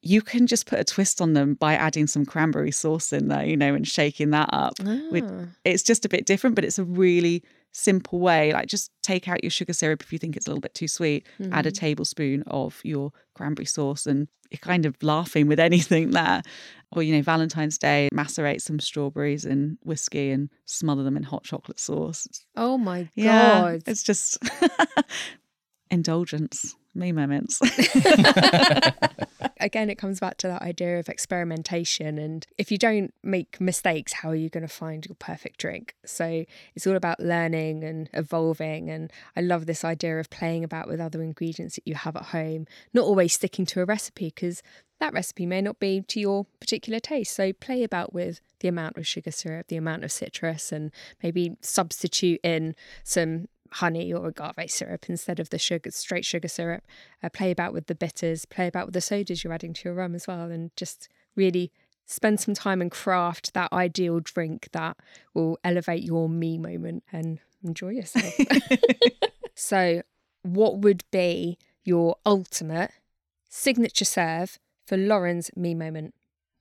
you 0.01 0.21
can 0.21 0.47
just 0.47 0.65
put 0.65 0.79
a 0.79 0.83
twist 0.83 1.21
on 1.21 1.33
them 1.33 1.53
by 1.53 1.75
adding 1.75 2.07
some 2.07 2.25
cranberry 2.25 2.71
sauce 2.71 3.13
in 3.13 3.27
there, 3.27 3.45
you 3.45 3.55
know, 3.55 3.73
and 3.73 3.87
shaking 3.87 4.31
that 4.31 4.49
up. 4.51 4.73
Ah. 4.83 5.45
It's 5.63 5.83
just 5.83 6.03
a 6.03 6.09
bit 6.09 6.25
different, 6.25 6.55
but 6.55 6.65
it's 6.65 6.79
a 6.79 6.83
really 6.83 7.43
simple 7.73 8.19
way. 8.19 8.53
Like 8.53 8.67
just 8.67 8.91
take 9.01 9.27
out 9.27 9.43
your 9.43 9.51
sugar 9.51 9.73
syrup 9.73 10.01
if 10.01 10.13
you 10.13 10.19
think 10.19 10.37
it's 10.37 10.47
a 10.47 10.49
little 10.49 10.61
bit 10.61 10.73
too 10.73 10.87
sweet, 10.87 11.27
mm-hmm. 11.39 11.53
add 11.53 11.65
a 11.65 11.71
mm-hmm. 11.71 11.79
tablespoon 11.79 12.43
of 12.47 12.79
your 12.83 13.11
cranberry 13.33 13.65
sauce, 13.65 14.05
and 14.05 14.27
you're 14.49 14.59
kind 14.59 14.85
of 14.85 14.95
laughing 15.03 15.47
with 15.47 15.59
anything 15.59 16.11
there. 16.11 16.41
Or, 16.91 17.01
you 17.01 17.15
know, 17.15 17.23
Valentine's 17.23 17.79
Day, 17.79 18.07
macerate 18.13 18.61
some 18.61 18.79
strawberries 18.79 19.45
in 19.45 19.79
whiskey 19.83 20.29
and 20.29 20.49
smother 20.65 21.03
them 21.03 21.17
in 21.17 21.23
hot 21.23 21.43
chocolate 21.43 21.79
sauce. 21.79 22.27
Oh 22.55 22.77
my 22.77 23.01
God. 23.01 23.09
Yeah, 23.15 23.77
it's 23.87 24.03
just 24.03 24.37
indulgence, 25.89 26.75
me 26.93 27.11
moments. 27.11 27.59
Again, 29.63 29.89
it 29.89 29.97
comes 29.97 30.19
back 30.19 30.35
to 30.39 30.47
that 30.49 30.61
idea 30.61 30.99
of 30.99 31.07
experimentation. 31.07 32.17
And 32.17 32.45
if 32.57 32.69
you 32.69 32.77
don't 32.77 33.13
make 33.23 33.61
mistakes, 33.61 34.11
how 34.11 34.29
are 34.29 34.35
you 34.35 34.49
going 34.49 34.67
to 34.67 34.67
find 34.67 35.05
your 35.05 35.15
perfect 35.15 35.57
drink? 35.57 35.95
So 36.05 36.43
it's 36.75 36.85
all 36.85 36.97
about 36.97 37.21
learning 37.21 37.81
and 37.85 38.09
evolving. 38.11 38.89
And 38.89 39.09
I 39.37 39.41
love 39.41 39.65
this 39.65 39.85
idea 39.85 40.19
of 40.19 40.29
playing 40.29 40.65
about 40.65 40.89
with 40.89 40.99
other 40.99 41.23
ingredients 41.23 41.75
that 41.75 41.87
you 41.87 41.95
have 41.95 42.17
at 42.17 42.25
home, 42.25 42.67
not 42.93 43.05
always 43.05 43.31
sticking 43.31 43.65
to 43.67 43.81
a 43.81 43.85
recipe 43.85 44.25
because 44.25 44.61
that 44.99 45.13
recipe 45.13 45.45
may 45.45 45.61
not 45.61 45.79
be 45.79 46.01
to 46.01 46.19
your 46.19 46.45
particular 46.59 46.99
taste. 46.99 47.33
So 47.33 47.53
play 47.53 47.83
about 47.83 48.13
with 48.13 48.41
the 48.59 48.67
amount 48.67 48.97
of 48.97 49.07
sugar 49.07 49.31
syrup, 49.31 49.67
the 49.67 49.77
amount 49.77 50.03
of 50.03 50.11
citrus, 50.11 50.73
and 50.73 50.91
maybe 51.21 51.55
substitute 51.61 52.41
in 52.43 52.75
some 53.05 53.47
honey 53.75 54.13
or 54.13 54.27
agave 54.27 54.69
syrup 54.71 55.05
instead 55.09 55.39
of 55.39 55.49
the 55.49 55.59
sugar 55.59 55.91
straight 55.91 56.25
sugar 56.25 56.47
syrup. 56.47 56.83
Uh, 57.21 57.29
play 57.29 57.51
about 57.51 57.73
with 57.73 57.87
the 57.87 57.95
bitters, 57.95 58.45
play 58.45 58.67
about 58.67 58.87
with 58.87 58.93
the 58.93 59.01
sodas 59.01 59.43
you're 59.43 59.53
adding 59.53 59.73
to 59.73 59.89
your 59.89 59.93
rum 59.93 60.15
as 60.15 60.27
well, 60.27 60.49
and 60.51 60.71
just 60.75 61.09
really 61.35 61.71
spend 62.05 62.39
some 62.39 62.53
time 62.53 62.81
and 62.81 62.91
craft 62.91 63.53
that 63.53 63.71
ideal 63.71 64.19
drink 64.19 64.69
that 64.73 64.97
will 65.33 65.57
elevate 65.63 66.03
your 66.03 66.29
me 66.29 66.57
moment 66.57 67.03
and 67.11 67.39
enjoy 67.63 67.89
yourself. 67.89 68.33
so, 69.55 70.01
what 70.43 70.79
would 70.79 71.03
be 71.11 71.57
your 71.83 72.17
ultimate 72.25 72.91
signature 73.49 74.05
serve 74.05 74.59
for 74.85 74.97
Lauren's 74.97 75.49
me 75.55 75.73
moment? 75.73 76.13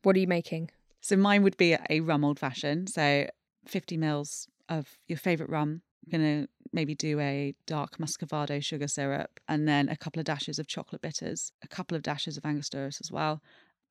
What 0.03 0.16
are 0.16 0.20
you 0.20 0.27
making? 0.27 0.70
So 1.01 1.16
mine 1.16 1.42
would 1.42 1.57
be 1.57 1.77
a 1.90 2.01
rum 2.01 2.25
old 2.25 2.38
fashioned. 2.38 2.90
So 2.90 3.27
50 3.66 3.96
mils 3.96 4.48
of 4.68 4.98
your 5.09 5.18
favorite 5.18 5.51
rum. 5.51 5.83
I'm 6.05 6.19
going 6.19 6.43
to 6.43 6.49
maybe 6.73 6.95
do 6.95 7.21
a 7.21 7.55
dark 7.67 7.99
muscovado 7.99 8.62
sugar 8.62 8.88
syrup 8.88 9.41
and 9.49 9.69
then 9.69 9.88
a 9.88 9.97
couple 9.97 10.21
of 10.21 10.25
dashes 10.25 10.59
of 10.59 10.67
chocolate 10.67 11.03
bitters, 11.03 11.53
a 11.62 11.69
couple 11.69 11.97
of 11.97 12.03
dashes 12.03 12.37
of 12.37 12.45
Angostura 12.45 12.87
as 12.87 13.11
well. 13.12 13.43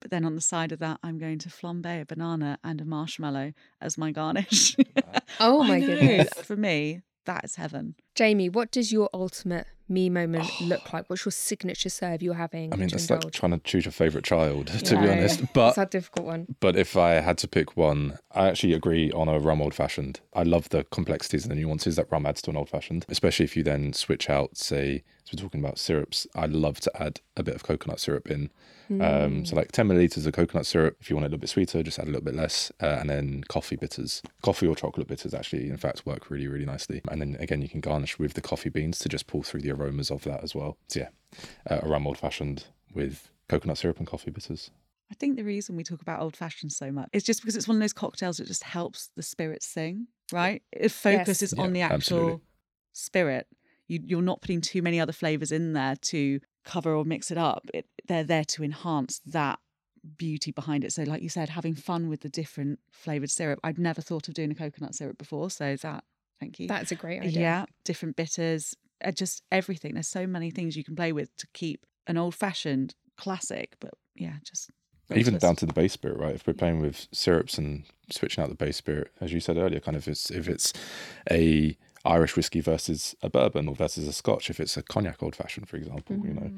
But 0.01 0.09
then 0.09 0.25
on 0.25 0.33
the 0.35 0.41
side 0.41 0.71
of 0.71 0.79
that, 0.79 0.99
I'm 1.03 1.19
going 1.19 1.37
to 1.39 1.49
flambe 1.49 2.01
a 2.01 2.05
banana 2.05 2.57
and 2.63 2.81
a 2.81 2.85
marshmallow 2.85 3.53
as 3.79 3.97
my 3.97 4.11
garnish. 4.11 4.75
Oh 5.39 5.63
my 5.63 5.79
goodness. 5.79 6.29
For 6.43 6.55
me, 6.57 7.01
that 7.25 7.45
is 7.45 7.55
heaven. 7.55 7.95
Jamie, 8.15 8.49
what 8.49 8.71
does 8.71 8.91
your 8.91 9.09
ultimate 9.13 9.67
me 9.87 10.09
moment 10.09 10.49
look 10.61 10.91
like? 10.93 11.09
What's 11.09 11.25
your 11.25 11.31
signature 11.31 11.89
serve 11.89 12.21
you're 12.21 12.33
having? 12.33 12.73
I 12.73 12.77
mean, 12.77 12.89
that's 12.89 13.09
like 13.09 13.31
trying 13.31 13.51
to 13.51 13.59
choose 13.59 13.85
your 13.85 13.91
favourite 13.91 14.25
child, 14.25 14.67
to 14.85 14.99
be 14.99 15.09
honest. 15.09 15.53
But 15.53 15.69
It's 15.69 15.77
a 15.77 15.85
difficult 15.85 16.25
one. 16.25 16.55
But 16.59 16.75
if 16.75 16.97
I 16.97 17.13
had 17.13 17.37
to 17.39 17.47
pick 17.47 17.77
one, 17.77 18.17
I 18.33 18.47
actually 18.47 18.73
agree 18.73 19.11
on 19.11 19.27
a 19.27 19.39
rum 19.39 19.61
old 19.61 19.73
fashioned. 19.73 20.21
I 20.33 20.43
love 20.43 20.69
the 20.69 20.85
complexities 20.85 21.43
and 21.45 21.51
the 21.51 21.55
nuances 21.55 21.95
that 21.97 22.11
rum 22.11 22.25
adds 22.25 22.41
to 22.43 22.51
an 22.51 22.57
old 22.57 22.69
fashioned, 22.69 23.05
especially 23.09 23.45
if 23.45 23.55
you 23.55 23.63
then 23.63 23.93
switch 23.93 24.29
out, 24.29 24.57
say, 24.57 25.03
as 25.25 25.33
we're 25.33 25.43
talking 25.43 25.59
about 25.59 25.77
syrups, 25.77 26.25
I 26.35 26.45
love 26.45 26.79
to 26.81 27.01
add 27.01 27.21
a 27.37 27.43
bit 27.43 27.55
of 27.55 27.63
coconut 27.63 27.99
syrup 27.99 28.29
in. 28.29 28.49
Um, 28.99 29.45
so, 29.45 29.55
like 29.55 29.71
10 29.71 29.87
milliliters 29.87 30.25
of 30.27 30.33
coconut 30.33 30.65
syrup. 30.65 30.97
If 30.99 31.09
you 31.09 31.15
want 31.15 31.23
it 31.23 31.27
a 31.27 31.29
little 31.29 31.39
bit 31.39 31.49
sweeter, 31.49 31.81
just 31.81 31.97
add 31.97 32.07
a 32.07 32.11
little 32.11 32.25
bit 32.25 32.35
less. 32.35 32.73
Uh, 32.81 32.97
and 32.99 33.09
then 33.09 33.43
coffee 33.47 33.77
bitters. 33.77 34.21
Coffee 34.41 34.67
or 34.67 34.75
chocolate 34.75 35.07
bitters 35.07 35.33
actually, 35.33 35.69
in 35.69 35.77
fact, 35.77 36.05
work 36.05 36.29
really, 36.29 36.49
really 36.49 36.65
nicely. 36.65 37.01
And 37.09 37.21
then 37.21 37.37
again, 37.39 37.61
you 37.61 37.69
can 37.69 37.79
garnish 37.79 38.00
with 38.19 38.33
the 38.33 38.41
coffee 38.41 38.69
beans 38.69 38.99
to 38.99 39.09
just 39.09 39.27
pull 39.27 39.43
through 39.43 39.61
the 39.61 39.71
aromas 39.71 40.11
of 40.11 40.23
that 40.23 40.43
as 40.43 40.53
well. 40.55 40.77
So, 40.87 41.01
yeah, 41.01 41.09
uh, 41.69 41.79
a 41.83 41.87
rum 41.89 42.07
old 42.07 42.17
fashioned 42.17 42.65
with 42.93 43.29
coconut 43.49 43.77
syrup 43.77 43.97
and 43.99 44.07
coffee 44.07 44.31
bitters. 44.31 44.71
I 45.11 45.13
think 45.15 45.35
the 45.35 45.43
reason 45.43 45.75
we 45.75 45.83
talk 45.83 46.01
about 46.01 46.21
old 46.21 46.37
fashioned 46.37 46.71
so 46.71 46.91
much 46.91 47.09
is 47.11 47.23
just 47.23 47.41
because 47.41 47.55
it's 47.57 47.67
one 47.67 47.75
of 47.77 47.81
those 47.81 47.91
cocktails 47.93 48.37
that 48.37 48.47
just 48.47 48.63
helps 48.63 49.09
the 49.15 49.23
spirit 49.23 49.61
sing, 49.61 50.07
right? 50.31 50.63
It 50.71 50.91
focuses 50.91 51.53
Yeah, 51.55 51.63
on 51.63 51.73
the 51.73 51.81
actual 51.81 51.95
absolutely. 51.95 52.41
spirit. 52.93 53.47
You, 53.87 53.99
you're 54.05 54.21
not 54.21 54.41
putting 54.41 54.61
too 54.61 54.81
many 54.81 55.01
other 55.01 55.11
flavors 55.11 55.51
in 55.51 55.73
there 55.73 55.95
to 55.97 56.39
cover 56.63 56.95
or 56.95 57.03
mix 57.03 57.29
it 57.29 57.37
up. 57.37 57.65
It, 57.73 57.87
they're 58.07 58.23
there 58.23 58.45
to 58.45 58.63
enhance 58.63 59.19
that 59.25 59.59
beauty 60.17 60.51
behind 60.51 60.83
it. 60.85 60.93
So, 60.93 61.03
like 61.03 61.21
you 61.21 61.29
said, 61.29 61.49
having 61.49 61.75
fun 61.75 62.07
with 62.07 62.21
the 62.21 62.29
different 62.29 62.79
flavored 62.89 63.29
syrup. 63.29 63.59
I'd 63.63 63.77
never 63.77 64.01
thought 64.01 64.27
of 64.29 64.33
doing 64.33 64.51
a 64.51 64.55
coconut 64.55 64.95
syrup 64.95 65.17
before. 65.17 65.49
So, 65.49 65.75
that, 65.75 66.05
thank 66.41 66.59
you. 66.59 66.67
That's 66.67 66.91
a 66.91 66.95
great 66.95 67.21
idea. 67.21 67.39
Yeah, 67.39 67.65
different 67.85 68.17
bitters, 68.17 68.75
uh, 69.05 69.11
just 69.11 69.43
everything. 69.51 69.93
There's 69.93 70.09
so 70.09 70.27
many 70.27 70.51
things 70.51 70.75
you 70.75 70.83
can 70.83 70.95
play 70.97 71.13
with 71.13 71.35
to 71.37 71.47
keep 71.53 71.85
an 72.07 72.17
old 72.17 72.35
fashioned 72.35 72.95
classic, 73.17 73.75
but 73.79 73.93
yeah, 74.15 74.33
just 74.43 74.71
even 75.15 75.37
down 75.37 75.55
to 75.57 75.65
the 75.65 75.73
base 75.73 75.93
spirit, 75.93 76.17
right? 76.17 76.35
If 76.35 76.47
we're 76.47 76.53
playing 76.53 76.79
with 76.79 77.07
syrups 77.11 77.57
and 77.57 77.83
switching 78.09 78.43
out 78.43 78.49
the 78.49 78.55
base 78.55 78.77
spirit, 78.77 79.11
as 79.21 79.31
you 79.33 79.39
said 79.39 79.57
earlier, 79.57 79.79
kind 79.79 79.97
of 79.97 80.07
it's, 80.07 80.29
if 80.31 80.47
it's 80.47 80.73
a 81.29 81.77
Irish 82.05 82.35
whiskey 82.35 82.61
versus 82.61 83.15
a 83.21 83.29
bourbon 83.29 83.67
or 83.67 83.75
versus 83.75 84.07
a 84.07 84.13
Scotch, 84.13 84.49
if 84.49 84.59
it's 84.59 84.77
a 84.77 84.81
cognac 84.81 85.21
old 85.21 85.35
fashioned, 85.35 85.67
for 85.69 85.77
example, 85.77 86.17
you 86.23 86.33
know, 86.33 86.51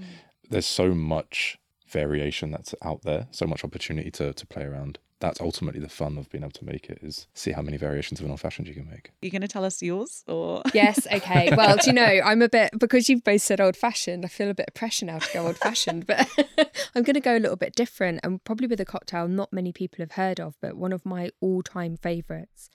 there's 0.50 0.66
so 0.66 0.94
much 0.94 1.58
variation 1.88 2.52
that's 2.52 2.74
out 2.82 3.02
there, 3.04 3.28
so 3.32 3.46
much 3.46 3.64
opportunity 3.64 4.12
to 4.12 4.34
to 4.34 4.48
play 4.48 4.64
around. 4.64 5.00
That's 5.24 5.40
ultimately 5.40 5.80
the 5.80 5.88
fun 5.88 6.18
of 6.18 6.30
being 6.30 6.44
able 6.44 6.52
to 6.52 6.66
make 6.66 6.90
it 6.90 7.00
is 7.02 7.28
see 7.34 7.54
how 7.54 7.62
many 7.62 7.78
variations 7.78 8.20
of 8.20 8.26
an 8.26 8.32
old 8.32 8.42
fashioned 8.42 8.68
you 8.68 8.74
can 8.74 8.90
make. 8.90 9.08
Are 9.08 9.26
you 9.26 9.32
going 9.32 9.42
to 9.42 9.48
tell 9.48 9.64
us 9.64 9.82
yours 9.82 10.22
or 10.28 10.62
Yes, 10.74 11.08
okay. 11.10 11.50
Well, 11.56 11.78
do 11.78 11.92
you 11.92 11.94
know, 11.94 12.04
I'm 12.26 12.42
a 12.42 12.50
bit, 12.50 12.78
because 12.78 13.08
you've 13.08 13.24
both 13.24 13.42
said 13.42 13.62
old 13.62 13.78
fashioned, 13.78 14.26
I 14.26 14.28
feel 14.28 14.50
a 14.50 14.54
bit 14.54 14.66
of 14.68 14.74
pressure 14.74 15.06
now 15.06 15.20
to 15.20 15.34
go 15.34 15.48
old 15.48 15.56
fashioned, 15.56 16.08
but 16.08 16.28
I'm 16.94 17.04
going 17.04 17.14
to 17.14 17.22
go 17.22 17.38
a 17.38 17.40
little 17.40 17.56
bit 17.56 17.74
different 17.74 18.20
and 18.22 18.44
probably 18.44 18.68
with 18.68 18.82
a 18.82 18.86
cocktail 18.86 19.30
not 19.30 19.54
many 19.54 19.72
people 19.72 20.00
have 20.04 20.12
heard 20.12 20.42
of, 20.42 20.58
but 20.60 20.76
one 20.76 20.92
of 20.92 21.06
my 21.06 21.32
all 21.40 21.64
time 21.64 21.96
favourites. 21.96 22.70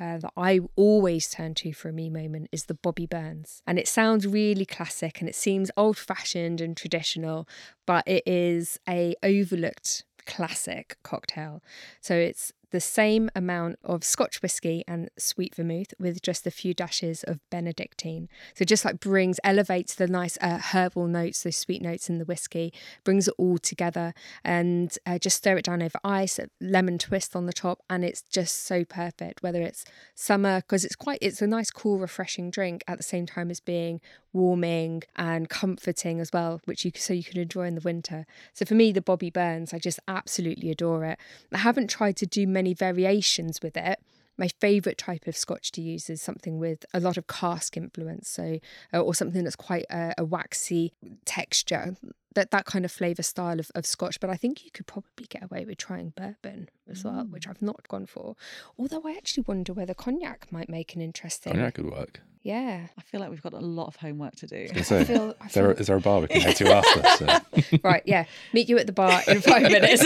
Uh, 0.00 0.18
that 0.18 0.32
I 0.36 0.58
always 0.74 1.30
turn 1.30 1.54
to 1.54 1.72
for 1.72 1.90
a 1.90 1.92
me 1.92 2.10
moment 2.10 2.48
is 2.50 2.64
the 2.64 2.74
Bobby 2.74 3.06
Burns. 3.06 3.62
And 3.64 3.78
it 3.78 3.86
sounds 3.86 4.26
really 4.26 4.66
classic 4.66 5.20
and 5.20 5.28
it 5.28 5.36
seems 5.36 5.70
old 5.76 5.96
fashioned 5.96 6.60
and 6.60 6.76
traditional, 6.76 7.48
but 7.86 8.02
it 8.08 8.24
is 8.26 8.80
a 8.88 9.14
overlooked 9.22 10.02
classic 10.26 10.96
cocktail. 11.02 11.62
So 12.00 12.14
it's 12.14 12.52
the 12.74 12.80
same 12.80 13.30
amount 13.36 13.78
of 13.84 14.02
Scotch 14.02 14.42
whiskey 14.42 14.82
and 14.88 15.08
sweet 15.16 15.54
vermouth 15.54 15.94
with 16.00 16.20
just 16.22 16.44
a 16.44 16.50
few 16.50 16.74
dashes 16.74 17.22
of 17.22 17.38
Benedictine. 17.48 18.28
So 18.54 18.64
just 18.64 18.84
like 18.84 18.98
brings, 18.98 19.38
elevates 19.44 19.94
the 19.94 20.08
nice 20.08 20.36
uh, 20.40 20.58
herbal 20.58 21.06
notes, 21.06 21.44
those 21.44 21.56
sweet 21.56 21.82
notes 21.82 22.10
in 22.10 22.18
the 22.18 22.24
whiskey, 22.24 22.72
brings 23.04 23.28
it 23.28 23.34
all 23.38 23.58
together 23.58 24.12
and 24.44 24.98
uh, 25.06 25.20
just 25.20 25.36
stir 25.36 25.58
it 25.58 25.66
down 25.66 25.82
over 25.82 26.00
ice, 26.02 26.40
lemon 26.60 26.98
twist 26.98 27.36
on 27.36 27.46
the 27.46 27.52
top, 27.52 27.78
and 27.88 28.04
it's 28.04 28.22
just 28.22 28.66
so 28.66 28.84
perfect. 28.84 29.40
Whether 29.40 29.62
it's 29.62 29.84
summer, 30.16 30.60
because 30.60 30.84
it's 30.84 30.96
quite, 30.96 31.18
it's 31.22 31.40
a 31.40 31.46
nice, 31.46 31.70
cool, 31.70 31.98
refreshing 31.98 32.50
drink 32.50 32.82
at 32.88 32.96
the 32.96 33.04
same 33.04 33.24
time 33.24 33.52
as 33.52 33.60
being 33.60 34.00
warming 34.34 35.02
and 35.16 35.48
comforting 35.48 36.20
as 36.20 36.30
well, 36.32 36.60
which 36.64 36.84
you 36.84 36.90
so 36.96 37.14
you 37.14 37.24
can 37.24 37.40
enjoy 37.40 37.66
in 37.66 37.76
the 37.76 37.80
winter. 37.80 38.26
So 38.52 38.64
for 38.64 38.74
me, 38.74 38.92
the 38.92 39.00
Bobby 39.00 39.30
Burns, 39.30 39.72
I 39.72 39.78
just 39.78 40.00
absolutely 40.08 40.70
adore 40.70 41.04
it. 41.04 41.18
I 41.52 41.58
haven't 41.58 41.88
tried 41.88 42.16
to 42.18 42.26
do 42.26 42.46
many 42.46 42.74
variations 42.74 43.60
with 43.62 43.76
it. 43.76 44.00
My 44.36 44.48
favourite 44.48 44.98
type 44.98 45.28
of 45.28 45.36
scotch 45.36 45.70
to 45.72 45.80
use 45.80 46.10
is 46.10 46.20
something 46.20 46.58
with 46.58 46.84
a 46.92 46.98
lot 46.98 47.16
of 47.16 47.28
cask 47.28 47.76
influence, 47.76 48.28
so 48.28 48.58
uh, 48.92 48.98
or 48.98 49.14
something 49.14 49.44
that's 49.44 49.54
quite 49.54 49.86
a, 49.90 50.12
a 50.18 50.24
waxy 50.24 50.92
texture, 51.24 51.96
that 52.34 52.50
that 52.50 52.64
kind 52.64 52.84
of 52.84 52.90
flavour 52.90 53.22
style 53.22 53.60
of, 53.60 53.70
of 53.76 53.86
scotch. 53.86 54.18
But 54.18 54.30
I 54.30 54.34
think 54.34 54.64
you 54.64 54.72
could 54.72 54.88
probably 54.88 55.26
get 55.28 55.44
away 55.44 55.64
with 55.64 55.78
trying 55.78 56.14
bourbon 56.16 56.68
as 56.90 57.04
well, 57.04 57.28
which 57.30 57.46
I've 57.46 57.62
not 57.62 57.86
gone 57.86 58.06
for. 58.06 58.34
Although 58.76 59.02
I 59.06 59.12
actually 59.12 59.44
wonder 59.46 59.72
whether 59.72 59.94
cognac 59.94 60.50
might 60.50 60.68
make 60.68 60.96
an 60.96 61.00
interesting. 61.00 61.52
Cognac 61.52 61.74
could 61.74 61.92
work. 61.92 62.20
Yeah. 62.44 62.86
I 62.96 63.00
feel 63.02 63.20
like 63.20 63.30
we've 63.30 63.42
got 63.42 63.54
a 63.54 63.58
lot 63.58 63.86
of 63.88 63.96
homework 63.96 64.36
to 64.36 64.46
do. 64.46 64.68
I 64.74 64.80
say, 64.82 65.04
feel- 65.06 65.34
I 65.40 65.46
is, 65.46 65.52
there, 65.54 65.64
feel- 65.72 65.80
is 65.80 65.86
there 65.88 65.96
a 65.96 66.00
bar 66.00 66.20
we 66.20 66.28
can 66.28 66.40
head 66.42 66.56
to 66.56 66.72
after? 66.72 67.40
So. 67.62 67.78
right, 67.82 68.02
yeah. 68.06 68.26
Meet 68.52 68.68
you 68.68 68.78
at 68.78 68.86
the 68.86 68.92
bar 68.92 69.22
in 69.26 69.40
five 69.40 69.62
minutes. 69.70 70.04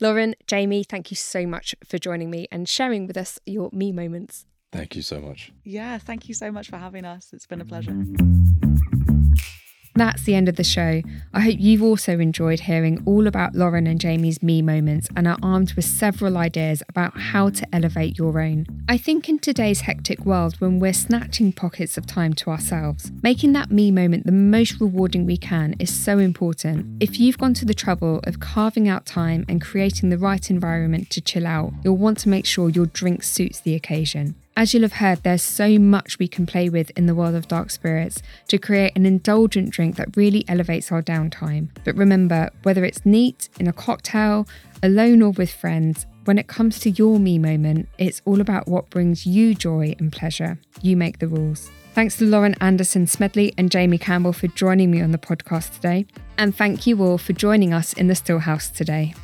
Lauren, 0.00 0.36
Jamie, 0.46 0.84
thank 0.84 1.10
you 1.10 1.16
so 1.16 1.44
much 1.46 1.74
for 1.84 1.98
joining 1.98 2.30
me 2.30 2.46
and 2.52 2.68
sharing 2.68 3.06
with 3.08 3.16
us 3.16 3.40
your 3.46 3.68
me 3.72 3.90
moments. 3.90 4.46
Thank 4.70 4.94
you 4.94 5.02
so 5.02 5.18
much. 5.20 5.50
Yeah, 5.64 5.98
thank 5.98 6.28
you 6.28 6.34
so 6.34 6.52
much 6.52 6.68
for 6.68 6.76
having 6.76 7.04
us. 7.06 7.30
It's 7.32 7.46
been 7.46 7.60
a 7.60 7.64
pleasure. 7.64 7.96
That's 9.98 10.22
the 10.22 10.36
end 10.36 10.48
of 10.48 10.54
the 10.54 10.62
show. 10.62 11.02
I 11.34 11.40
hope 11.40 11.56
you've 11.58 11.82
also 11.82 12.20
enjoyed 12.20 12.60
hearing 12.60 13.02
all 13.04 13.26
about 13.26 13.56
Lauren 13.56 13.88
and 13.88 14.00
Jamie's 14.00 14.40
me 14.44 14.62
moments 14.62 15.08
and 15.16 15.26
are 15.26 15.36
armed 15.42 15.72
with 15.72 15.86
several 15.86 16.38
ideas 16.38 16.84
about 16.88 17.18
how 17.18 17.50
to 17.50 17.74
elevate 17.74 18.16
your 18.16 18.40
own. 18.40 18.66
I 18.88 18.96
think 18.96 19.28
in 19.28 19.40
today's 19.40 19.80
hectic 19.80 20.24
world, 20.24 20.54
when 20.60 20.78
we're 20.78 20.92
snatching 20.92 21.52
pockets 21.52 21.98
of 21.98 22.06
time 22.06 22.32
to 22.34 22.50
ourselves, 22.50 23.10
making 23.24 23.54
that 23.54 23.72
me 23.72 23.90
moment 23.90 24.24
the 24.24 24.30
most 24.30 24.80
rewarding 24.80 25.26
we 25.26 25.36
can 25.36 25.74
is 25.80 25.92
so 25.92 26.18
important. 26.18 27.02
If 27.02 27.18
you've 27.18 27.38
gone 27.38 27.54
to 27.54 27.64
the 27.64 27.74
trouble 27.74 28.20
of 28.22 28.38
carving 28.38 28.88
out 28.88 29.04
time 29.04 29.44
and 29.48 29.60
creating 29.60 30.10
the 30.10 30.18
right 30.18 30.48
environment 30.48 31.10
to 31.10 31.20
chill 31.20 31.46
out, 31.46 31.72
you'll 31.82 31.96
want 31.96 32.18
to 32.18 32.28
make 32.28 32.46
sure 32.46 32.70
your 32.70 32.86
drink 32.86 33.24
suits 33.24 33.58
the 33.58 33.74
occasion. 33.74 34.36
As 34.58 34.74
you'll 34.74 34.82
have 34.82 34.94
heard, 34.94 35.22
there's 35.22 35.44
so 35.44 35.78
much 35.78 36.18
we 36.18 36.26
can 36.26 36.44
play 36.44 36.68
with 36.68 36.90
in 36.96 37.06
the 37.06 37.14
world 37.14 37.36
of 37.36 37.46
dark 37.46 37.70
spirits 37.70 38.20
to 38.48 38.58
create 38.58 38.90
an 38.96 39.06
indulgent 39.06 39.70
drink 39.70 39.94
that 39.94 40.16
really 40.16 40.44
elevates 40.48 40.90
our 40.90 41.00
downtime. 41.00 41.68
But 41.84 41.94
remember, 41.94 42.50
whether 42.64 42.84
it's 42.84 43.06
neat, 43.06 43.50
in 43.60 43.68
a 43.68 43.72
cocktail, 43.72 44.48
alone, 44.82 45.22
or 45.22 45.30
with 45.30 45.52
friends, 45.52 46.06
when 46.24 46.38
it 46.38 46.48
comes 46.48 46.80
to 46.80 46.90
your 46.90 47.20
me 47.20 47.38
moment, 47.38 47.88
it's 47.98 48.20
all 48.24 48.40
about 48.40 48.66
what 48.66 48.90
brings 48.90 49.24
you 49.24 49.54
joy 49.54 49.94
and 50.00 50.10
pleasure. 50.10 50.58
You 50.82 50.96
make 50.96 51.20
the 51.20 51.28
rules. 51.28 51.70
Thanks 51.94 52.16
to 52.16 52.24
Lauren 52.24 52.56
Anderson 52.60 53.06
Smedley 53.06 53.54
and 53.56 53.70
Jamie 53.70 53.96
Campbell 53.96 54.32
for 54.32 54.48
joining 54.48 54.90
me 54.90 55.00
on 55.00 55.12
the 55.12 55.18
podcast 55.18 55.76
today. 55.76 56.04
And 56.36 56.52
thank 56.52 56.84
you 56.84 57.00
all 57.00 57.16
for 57.16 57.32
joining 57.32 57.72
us 57.72 57.92
in 57.92 58.08
the 58.08 58.14
Stillhouse 58.14 58.74
today. 58.74 59.14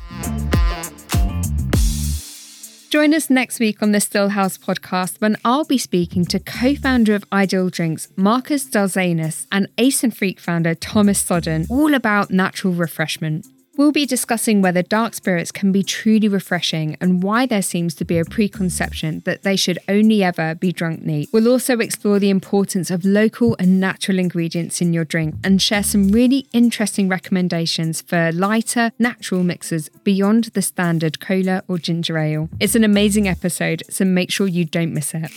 Join 2.95 3.13
us 3.13 3.29
next 3.29 3.59
week 3.59 3.83
on 3.83 3.91
the 3.91 3.97
Stillhouse 3.97 4.57
podcast 4.57 5.19
when 5.19 5.35
I'll 5.43 5.65
be 5.65 5.77
speaking 5.77 6.23
to 6.27 6.39
co 6.39 6.75
founder 6.75 7.13
of 7.13 7.25
Ideal 7.29 7.67
Drinks, 7.67 8.07
Marcus 8.15 8.63
Dalzanis, 8.63 9.47
and 9.51 9.67
Ace 9.77 10.01
and 10.01 10.15
Freak 10.15 10.39
founder 10.39 10.73
Thomas 10.73 11.19
Sodden, 11.19 11.65
all 11.69 11.93
about 11.93 12.31
natural 12.31 12.71
refreshment. 12.71 13.47
We'll 13.77 13.91
be 13.91 14.05
discussing 14.05 14.61
whether 14.61 14.81
dark 14.81 15.15
spirits 15.15 15.51
can 15.51 15.73
be 15.73 15.83
truly 15.83 16.29
refreshing 16.29 16.95
and 17.01 17.21
why 17.21 17.45
there 17.45 17.61
seems 17.61 17.93
to 17.95 18.05
be 18.05 18.17
a 18.17 18.23
preconception 18.23 19.21
that 19.25 19.43
they 19.43 19.57
should 19.57 19.79
only 19.89 20.23
ever 20.23 20.55
be 20.55 20.71
drunk 20.71 21.03
neat. 21.03 21.29
We'll 21.33 21.49
also 21.49 21.79
explore 21.79 22.17
the 22.17 22.29
importance 22.29 22.89
of 22.89 23.03
local 23.03 23.57
and 23.59 23.81
natural 23.81 24.17
ingredients 24.17 24.79
in 24.79 24.93
your 24.93 25.03
drink 25.03 25.35
and 25.43 25.61
share 25.61 25.83
some 25.83 26.07
really 26.07 26.47
interesting 26.53 27.09
recommendations 27.09 28.01
for 28.01 28.31
lighter, 28.31 28.91
natural 28.97 29.43
mixes 29.43 29.89
beyond 30.05 30.45
the 30.53 30.61
standard 30.61 31.19
cola 31.19 31.61
or 31.67 31.77
ginger 31.77 32.17
ale. 32.17 32.47
It's 32.61 32.75
an 32.75 32.85
amazing 32.85 33.27
episode, 33.27 33.83
so 33.89 34.05
make 34.05 34.31
sure 34.31 34.47
you 34.47 34.63
don't 34.63 34.93
miss 34.93 35.13
it. 35.13 35.31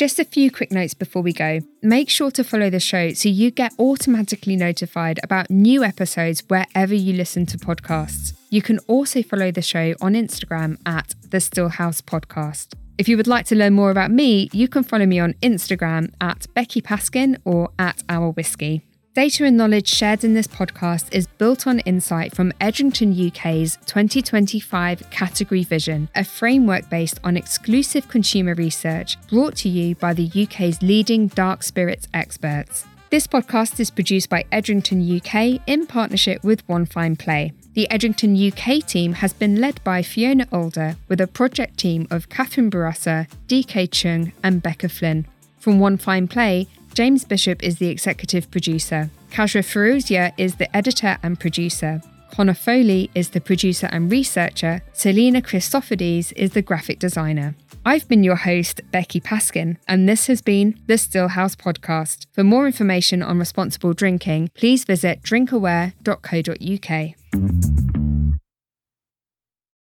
Just 0.00 0.18
a 0.18 0.24
few 0.24 0.50
quick 0.50 0.72
notes 0.72 0.94
before 0.94 1.20
we 1.20 1.34
go. 1.34 1.60
Make 1.82 2.08
sure 2.08 2.30
to 2.30 2.42
follow 2.42 2.70
the 2.70 2.80
show 2.80 3.12
so 3.12 3.28
you 3.28 3.50
get 3.50 3.74
automatically 3.78 4.56
notified 4.56 5.20
about 5.22 5.50
new 5.50 5.84
episodes 5.84 6.42
wherever 6.48 6.94
you 6.94 7.12
listen 7.12 7.44
to 7.44 7.58
podcasts. 7.58 8.32
You 8.48 8.62
can 8.62 8.78
also 8.88 9.22
follow 9.22 9.50
the 9.50 9.60
show 9.60 9.92
on 10.00 10.14
Instagram 10.14 10.78
at 10.86 11.14
the 11.28 11.36
Stillhouse 11.36 12.00
Podcast. 12.00 12.72
If 12.96 13.10
you 13.10 13.18
would 13.18 13.26
like 13.26 13.44
to 13.48 13.54
learn 13.54 13.74
more 13.74 13.90
about 13.90 14.10
me, 14.10 14.48
you 14.54 14.68
can 14.68 14.84
follow 14.84 15.04
me 15.04 15.20
on 15.20 15.34
Instagram 15.42 16.14
at 16.18 16.46
Becky 16.54 16.80
Paskin 16.80 17.36
or 17.44 17.68
at 17.78 18.02
Our 18.08 18.30
Whisky. 18.30 18.86
Data 19.12 19.44
and 19.44 19.56
knowledge 19.56 19.88
shared 19.88 20.22
in 20.22 20.34
this 20.34 20.46
podcast 20.46 21.12
is 21.12 21.26
built 21.26 21.66
on 21.66 21.80
insight 21.80 22.32
from 22.32 22.52
Edrington 22.60 23.10
UK's 23.10 23.76
2025 23.86 25.10
Category 25.10 25.64
Vision, 25.64 26.08
a 26.14 26.22
framework 26.22 26.88
based 26.88 27.18
on 27.24 27.36
exclusive 27.36 28.06
consumer 28.06 28.54
research 28.54 29.16
brought 29.28 29.56
to 29.56 29.68
you 29.68 29.96
by 29.96 30.14
the 30.14 30.30
UK's 30.44 30.80
leading 30.80 31.26
dark 31.26 31.64
spirits 31.64 32.06
experts. 32.14 32.86
This 33.10 33.26
podcast 33.26 33.80
is 33.80 33.90
produced 33.90 34.30
by 34.30 34.44
Edrington 34.52 35.02
UK 35.02 35.60
in 35.66 35.86
partnership 35.88 36.44
with 36.44 36.62
One 36.68 36.86
Fine 36.86 37.16
Play. 37.16 37.52
The 37.74 37.90
Edrington 37.90 38.36
UK 38.36 38.86
team 38.86 39.14
has 39.14 39.32
been 39.32 39.60
led 39.60 39.82
by 39.82 40.04
Fiona 40.04 40.46
Alder 40.52 40.94
with 41.08 41.20
a 41.20 41.26
project 41.26 41.78
team 41.78 42.06
of 42.12 42.28
Catherine 42.28 42.70
Barassa, 42.70 43.28
DK 43.48 43.90
Chung, 43.90 44.32
and 44.44 44.62
Becca 44.62 44.88
Flynn. 44.88 45.26
From 45.58 45.80
One 45.80 45.98
Fine 45.98 46.28
Play, 46.28 46.68
James 46.94 47.24
Bishop 47.24 47.62
is 47.62 47.78
the 47.78 47.88
executive 47.88 48.50
producer. 48.50 49.10
Kajra 49.30 49.62
Feruzia 49.62 50.32
is 50.36 50.56
the 50.56 50.74
editor 50.76 51.16
and 51.22 51.38
producer. 51.38 52.02
Connor 52.30 52.54
Foley 52.54 53.10
is 53.14 53.30
the 53.30 53.40
producer 53.40 53.88
and 53.92 54.10
researcher. 54.10 54.82
Selena 54.92 55.42
Christophides 55.42 56.32
is 56.32 56.52
the 56.52 56.62
graphic 56.62 56.98
designer. 56.98 57.54
I've 57.84 58.08
been 58.08 58.22
your 58.22 58.36
host, 58.36 58.80
Becky 58.90 59.20
Paskin, 59.20 59.76
and 59.88 60.08
this 60.08 60.26
has 60.26 60.42
been 60.42 60.78
the 60.86 60.94
Stillhouse 60.94 61.56
Podcast. 61.56 62.26
For 62.32 62.44
more 62.44 62.66
information 62.66 63.22
on 63.22 63.38
responsible 63.38 63.94
drinking, 63.94 64.50
please 64.54 64.84
visit 64.84 65.22
drinkaware.co.uk. 65.22 67.89